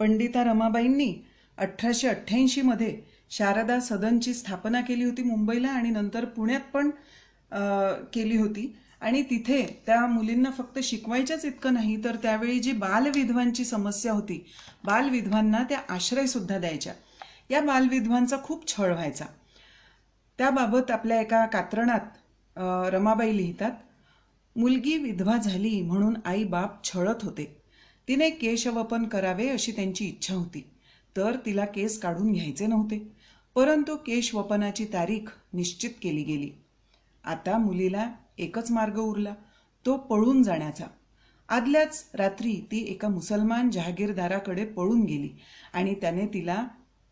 पंडिता 0.00 0.44
रमाबाईंनी 0.44 1.14
अठराशे 1.58 2.08
अठ्ठ्याऐंशीमध्ये 2.08 2.96
शारदा 3.30 3.80
सदनची 3.80 4.34
स्थापना 4.34 4.80
केली 4.80 5.04
होती 5.04 5.22
मुंबईला 5.22 5.70
आणि 5.70 5.90
नंतर 5.90 6.24
पुण्यात 6.26 6.72
पण 6.74 6.90
केली 8.12 8.36
होती. 8.36 8.74
आणि 9.02 9.22
तिथे 9.22 9.62
त्या 9.86 10.06
मुलींना 10.06 10.50
फक्त 10.50 10.78
शिकवायच्याच 10.82 11.44
इतकं 11.44 11.74
नाही 11.74 11.96
तर 12.04 12.16
त्यावेळी 12.16 12.58
जी 12.60 12.72
बालविधवांची 12.72 13.64
समस्या 13.64 14.12
होती 14.12 14.44
बालविधवांना 14.84 15.62
त्या 15.68 15.80
आश्रयसुद्धा 15.88 16.58
द्यायच्या. 16.58 16.92
या 17.50 17.60
बालविधवांचा 17.60 18.36
खूप 18.44 18.66
छळ 18.68 18.92
व्हायचा. 18.92 19.24
त्याबाबत 20.38 20.90
आपल्या 20.90 21.20
एका 21.20 21.44
कात्रणात 21.46 22.88
रमाबाई 22.92 23.36
लिहितात 23.36 23.72
मुलगी 24.56 24.96
विधवा 24.98 25.36
झाली 25.36 25.80
म्हणून 25.82 26.16
आई 26.24 26.44
बाप 26.44 26.84
छळत 26.84 27.22
होते. 27.22 27.44
तिने 28.08 28.30
केशवपन 28.30 29.04
करावे 29.04 29.48
अशी 29.48 29.72
त्यांची 29.72 30.04
इच्छा 30.04 30.34
होती 30.34 30.64
तर 31.16 31.36
तिला 31.46 31.64
केस 31.64 31.98
काढून 32.00 32.32
घ्यायचे 32.32 32.66
नव्हते. 32.66 32.98
परंतु 33.54 33.96
केशवपनाची 33.96 34.84
तारीख 34.84 35.30
निश्चित 35.52 35.90
केली 36.02 36.22
गेली. 36.22 36.50
आता 37.24 37.58
मुलीला 37.58 38.10
एकच 38.38 38.70
मार्ग 38.70 38.98
उरला 38.98 39.34
तो 39.86 39.96
पळून 39.96 40.42
जाण्याचा. 40.42 40.84
आदल्याच 41.48 42.10
रात्री 42.14 42.60
ती 42.70 42.84
एका 42.88 43.08
मुसलमान 43.08 43.70
जहागीरदाराकडे 43.70 44.64
पळून 44.64 45.02
गेली 45.04 45.30
आणि 45.72 45.94
त्याने 45.94 46.26
तिला 46.26 46.66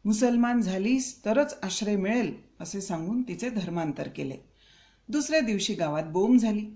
मुसलमान 0.04 0.60
झालीस 0.60 1.24
तरच 1.24 1.58
आश्रय 1.62 1.96
मिळेल 1.96 2.34
असे 2.60 2.80
सांगून 2.80 3.22
तिचे 3.22 3.50
धर्मांतर 3.50 4.08
केले. 4.08 4.36
दुसऱ्या 5.08 5.40
दिवशी 5.40 5.74
गावात 5.74 6.02
बोंब 6.02 6.38
झाली. 6.38 6.66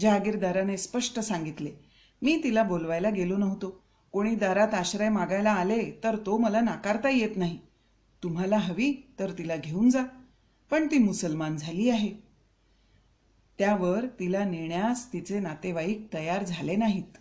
जहागीरदाराने 0.00 0.76
स्पष्ट 0.76 1.20
सांगितले 1.20 1.70
मी 2.22 2.40
तिला 2.44 2.62
बोलवायला 2.62 3.10
गेलो 3.10 3.36
नव्हतो. 3.36 3.82
कोणी 4.12 4.34
दारात 4.34 4.74
आश्रय 4.74 5.08
मागायला 5.08 5.50
आले 5.50 5.90
तर 6.04 6.16
तो 6.16 6.38
मला 6.38 6.60
नाकारता 6.60 7.10
येत 7.10 7.36
नाही. 7.36 7.58
तुम्हाला 8.22 8.58
हवी 8.58 9.14
तर 9.18 9.32
तिला 9.38 9.56
घेऊन 9.56 9.90
जा. 9.90 10.02
पण 10.70 10.86
ती 10.86 10.98
मुसलमान 10.98 11.56
झाली 11.56 11.88
आहे. 11.90 12.25
त्यावर 13.58 14.06
तिला 14.20 14.44
नेण्यास 14.44 15.12
तिचे 15.12 15.40
नातेवाईक 15.40 16.06
तयार 16.14 16.44
झाले 16.44 16.76
नाहीत. 16.76 17.18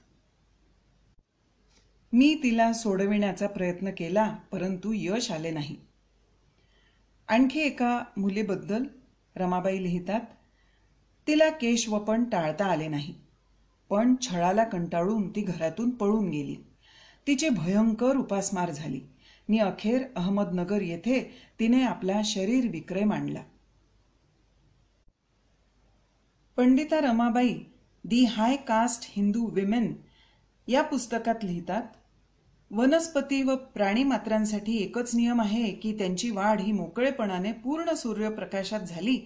मी 2.14 2.40
तिला 2.44 2.74
सोडविण्याचा 2.74 3.48
प्रयत्न 3.48 3.92
केला 3.98 4.30
परंतु 4.52 4.92
यश 4.96 5.32
आले 5.32 5.52
नाही. 5.52 5.76
आणखी 7.28 7.60
एका 7.60 8.04
मुलीबद्दल 8.18 8.84
रमाबाई 9.36 9.84
लिहितात 9.84 10.22
तिला 11.28 11.50
केशवपण 11.50 12.24
टाळता 12.24 12.66
आले 12.66 12.88
नाही 12.88 13.14
पण 13.90 14.16
छळाला 14.22 14.64
कंटाळून 14.64 15.30
ती 15.30 15.42
घरातून 15.42 15.90
पळून 15.90 16.30
गेली. 16.30 16.56
तिची 17.28 17.50
भयंकर 17.50 18.16
उपासमार 18.16 18.72
झाली. 18.72 19.02
मी 19.50 19.60
अखेर 19.60 20.04
अहमदनगर 20.16 20.82
येथे 20.82 21.22
तिने 21.60 21.84
आपला 21.84 22.22
शरीर 22.26 22.68
विक्रय 22.68 23.04
मांडला. 23.04 23.44
Pandita 26.58 27.00
Ramabai 27.00 27.54
the 28.04 28.24
high 28.26 28.56
caste 28.56 29.06
Hindu 29.08 29.46
women 29.48 29.94
या 30.68 30.82
पुस्तकात 30.82 31.44
लिहितात 31.44 31.82
वनस्पती 32.72 33.42
व 33.44 33.56
प्राणी 33.74 34.04
मात्रांसाठी 34.04 34.78
एकच 34.78 35.16
नियम 35.16 35.42
आहे 35.42 35.72
की 35.72 35.92
त्यांची 35.98 36.30
वाढ 36.30 36.62
ही 36.62 36.72
मोकळेपणाने 36.72 37.52
पूर्ण 37.64 37.94
सूर्यप्रकाशात 37.94 38.80
झाली 38.80 39.18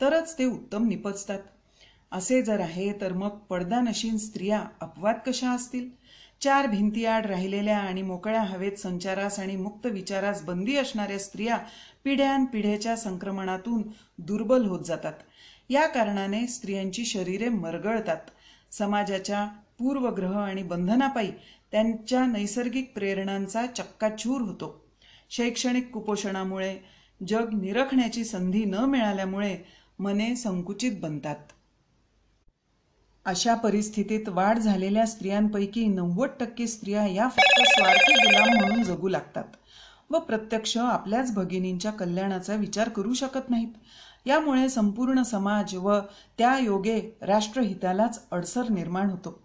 तरच 0.00 0.38
ते 0.38 0.44
उत्तम 0.44 0.86
निपजतात. 0.88 1.38
असे 2.12 2.42
जर 2.42 2.60
आहे 2.60 2.92
तर 3.00 3.12
मग 3.12 3.38
पडदानशीन 3.50 4.16
स्त्रिया 4.18 4.64
अपवाद 4.80 5.14
कशा 5.26 5.50
असतील? 5.50 5.88
चार 6.40 6.66
भिंतीआड 6.66 7.26
राहिलेल्या 7.26 7.78
आणि 7.78 8.02
मोकळ्या 8.02 8.42
हवेत 8.42 8.78
संचारास 8.78 9.38
आणि 9.40 9.56
मुक्त 9.56 9.86
विचारास 9.86 10.42
बंदी 10.42 10.76
असणाऱ्या 10.76 11.18
स्त्रिया 11.18 11.58
पिढ्यानपिढ्याच्या 12.04 12.96
संक्रमणातून 12.96 13.82
दुर्बल 14.18 14.66
होत 14.66 14.84
जातात. 14.84 15.12
या 15.68 15.86
कारणाने 15.86 16.46
स्त्रियांची 16.46 17.04
शरीरे 17.04 17.48
मरगळतात. 17.48 18.20
समाजाच्या 18.72 19.46
पूर्वग्रह 19.78 20.38
आणि 20.38 20.62
बंधनापायी 20.62 21.32
त्यांच्या 21.72 22.26
नैसर्गिक 22.26 22.92
प्रेरणांचा 22.94 23.66
चक्काचूर 23.66 24.40
होतो. 24.40 24.84
शैक्षणिक 25.30 25.90
कुपोषणामुळे 25.90 26.78
जग 27.28 27.52
निरखण्याची 27.52 28.24
संधी 28.24 28.64
न 28.64 28.74
मिळाल्यामुळे 28.74 29.56
मने 29.98 30.36
संकुचित 30.36 30.92
बनतात. 31.00 31.36
अशा 33.24 33.54
परिस्थितीत 33.54 34.28
वाढ 34.28 34.58
झालेल्या 34.58 35.06
स्त्रियांपैकी 35.06 35.86
नव्वद 35.86 36.28
टक्के 36.40 36.66
स्त्रिया 36.66 37.06
या 37.06 37.28
फक्त 37.28 37.60
स्वार्थी 37.60 38.12
गुलाम 38.12 38.58
म्हणून 38.58 38.82
जगू 38.82 39.08
लागतात 39.08 39.44
व 40.10 40.18
प्रत्यक्ष 40.18 40.76
आपल्याच 40.76 41.34
भगिनींच्या 41.34 41.90
कल्याणाचा 41.90 42.54
विचार 42.54 42.88
करू 42.88 43.14
शकत 43.14 43.50
नाहीत. 43.50 43.72
यामुळे 44.26 44.68
संपूर्ण 44.68 45.22
समाज 45.22 45.74
व 45.74 45.98
त्या 46.38 46.58
योगे 46.58 47.18
राष्ट्रहितालाच 47.22 48.24
अडसर 48.30 48.62
निर्माण 48.70 49.10
होतो. 49.10 49.42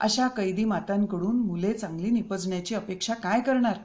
अशा 0.00 0.28
कैदी 0.28 0.64
मातांकडून 0.64 1.36
मुले 1.36 1.72
चांगली 1.72 2.10
निपजण्याची 2.10 2.74
अपेक्षा 2.74 3.14
काय 3.14 3.40
करणार? 3.40 3.76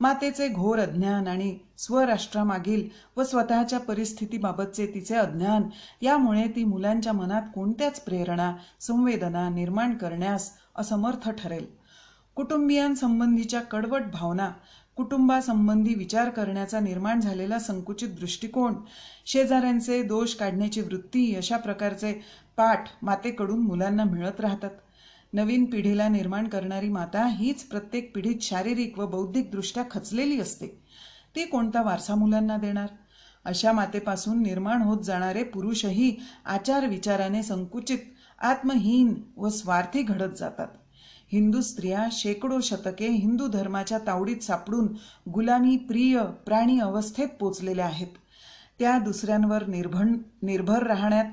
मातेचे 0.00 0.48
घोर 0.48 0.78
अज्ञान 0.78 1.26
आणि 1.26 1.58
स्वराष्ट्रामागील 1.78 2.88
व 3.16 3.22
स्वतःच्या 3.22 3.80
परिस्थितीबाबतचे 3.80 4.86
तिचे 4.86 5.14
अज्ञान 5.14 5.62
यामुळे 6.02 6.48
ती 6.48 6.64
मुलांच्या 6.64 7.12
मनात 7.12 7.42
कोणत्याच 7.54 8.00
प्रेरणा 8.00 8.54
संवेदना 8.80 9.48
निर्माण 9.48 9.96
करण्यास 9.96 10.50
असमर्थ 10.76 11.30
ठरेल. 11.30 11.66
कुटुंबियांसंबंधीच्या 12.36 13.60
कडवट 13.60 14.02
भावना 14.12 14.50
कुटुंबासंबंधी 14.98 15.94
विचार 15.94 16.28
करण्याचा 16.28 16.80
निर्माण 16.80 17.20
झालेला 17.20 17.58
संकुचित 17.58 18.08
दृष्टिकोन 18.08 18.74
शेजाऱ्यांचे 19.26 20.02
दोष 20.02 20.34
काढण्याची 20.34 20.80
वृत्ती 20.80 21.34
अशा 21.34 21.56
प्रकारचे 21.56 22.12
पाठ 22.56 22.88
मातेकडून 23.02 23.58
मुलांना 23.58 24.04
मिळत 24.04 24.40
राहतात. 24.40 24.70
नवीन 25.32 25.64
पिढीला 25.64 26.08
निर्माण 26.08 26.48
करणारी 26.48 26.88
माता 26.88 27.26
हीच 27.26 27.62
प्रत्येक 27.62 28.14
पिढीत 28.14 28.36
शारीरिक 28.42 28.98
व 28.98 29.06
बौद्धिकदृष्ट्या 29.06 29.84
खचलेली 29.90 30.40
असते. 30.40 30.66
ती 31.36 31.44
कोणता 31.44 31.82
वारसा 31.82 32.14
मुलांना 32.14 32.56
देणार? 32.56 32.88
अशा 33.44 33.72
मातेपासून 33.72 34.42
निर्माण 34.42 34.82
होत 34.82 35.04
जाणारे 35.04 35.42
पुरुषही 35.42 36.16
आचार 36.44 36.86
विचाराने 36.86 37.42
संकुचित 37.42 37.98
आत्महीन 38.38 39.14
व 39.36 39.48
स्वार्थी 39.48 40.02
घडत 40.02 40.36
जातात. 40.38 40.68
हिंदू 41.32 41.60
स्त्रिया 41.60 42.08
शेकडो 42.12 42.60
शतके 42.60 43.08
हिंदू 43.08 43.46
धर्माच्या 43.46 43.98
तावडीत 43.98 44.36
सापडून 44.36 44.88
गुलामी 45.30 45.76
प्रिय 45.76 46.22
प्राणी 46.46 46.80
अवस्थेत 46.80 47.28
पोचलेल्या 47.40 47.86
आहेत. 47.86 48.06
त्या 48.78 48.98
दुसऱ्यांवर 48.98 49.66
निर्भण 49.66 50.18
निर्भर 50.42 50.82
राहण्यात 50.82 51.24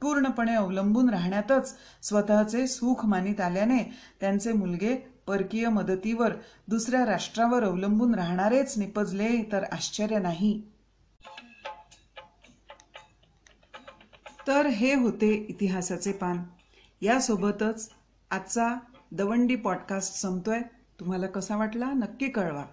पूर्णपणे 0.00 0.54
अवलंबून 0.54 1.08
राहण्यातच 1.10 1.76
स्वतःचे 2.02 2.66
सुख 2.66 3.06
मानित 3.06 3.40
आल्याने 3.40 3.78
त्यांचे 4.20 4.52
मुलगे 4.52 4.96
परकीय 5.26 5.68
मदतीवर 5.68 6.32
दुसऱ्या 6.68 7.06
राष्ट्रावर 7.06 7.64
अवलंबून 7.64 8.14
राहणारेच 8.14 8.78
निपजले 8.78 9.42
तर 9.52 9.64
आश्चर्य 9.72 10.18
नाही. 10.18 10.62
तर 14.46 14.66
हे 14.66 14.94
होते 14.94 15.46
इतिहासाचे 15.48 16.12
पान. 16.12 16.42
यासोबतच 17.02 17.88
आजचा 18.30 18.76
दवंडी 19.12 19.56
पॉडकास्ट 19.56 20.14
संपतोय. 20.14 20.58
तुम्हाला 21.00 21.26
कसा 21.26 21.56
वाटला 21.56 21.92
नक्की 21.92 22.28
कळवा. 22.28 22.64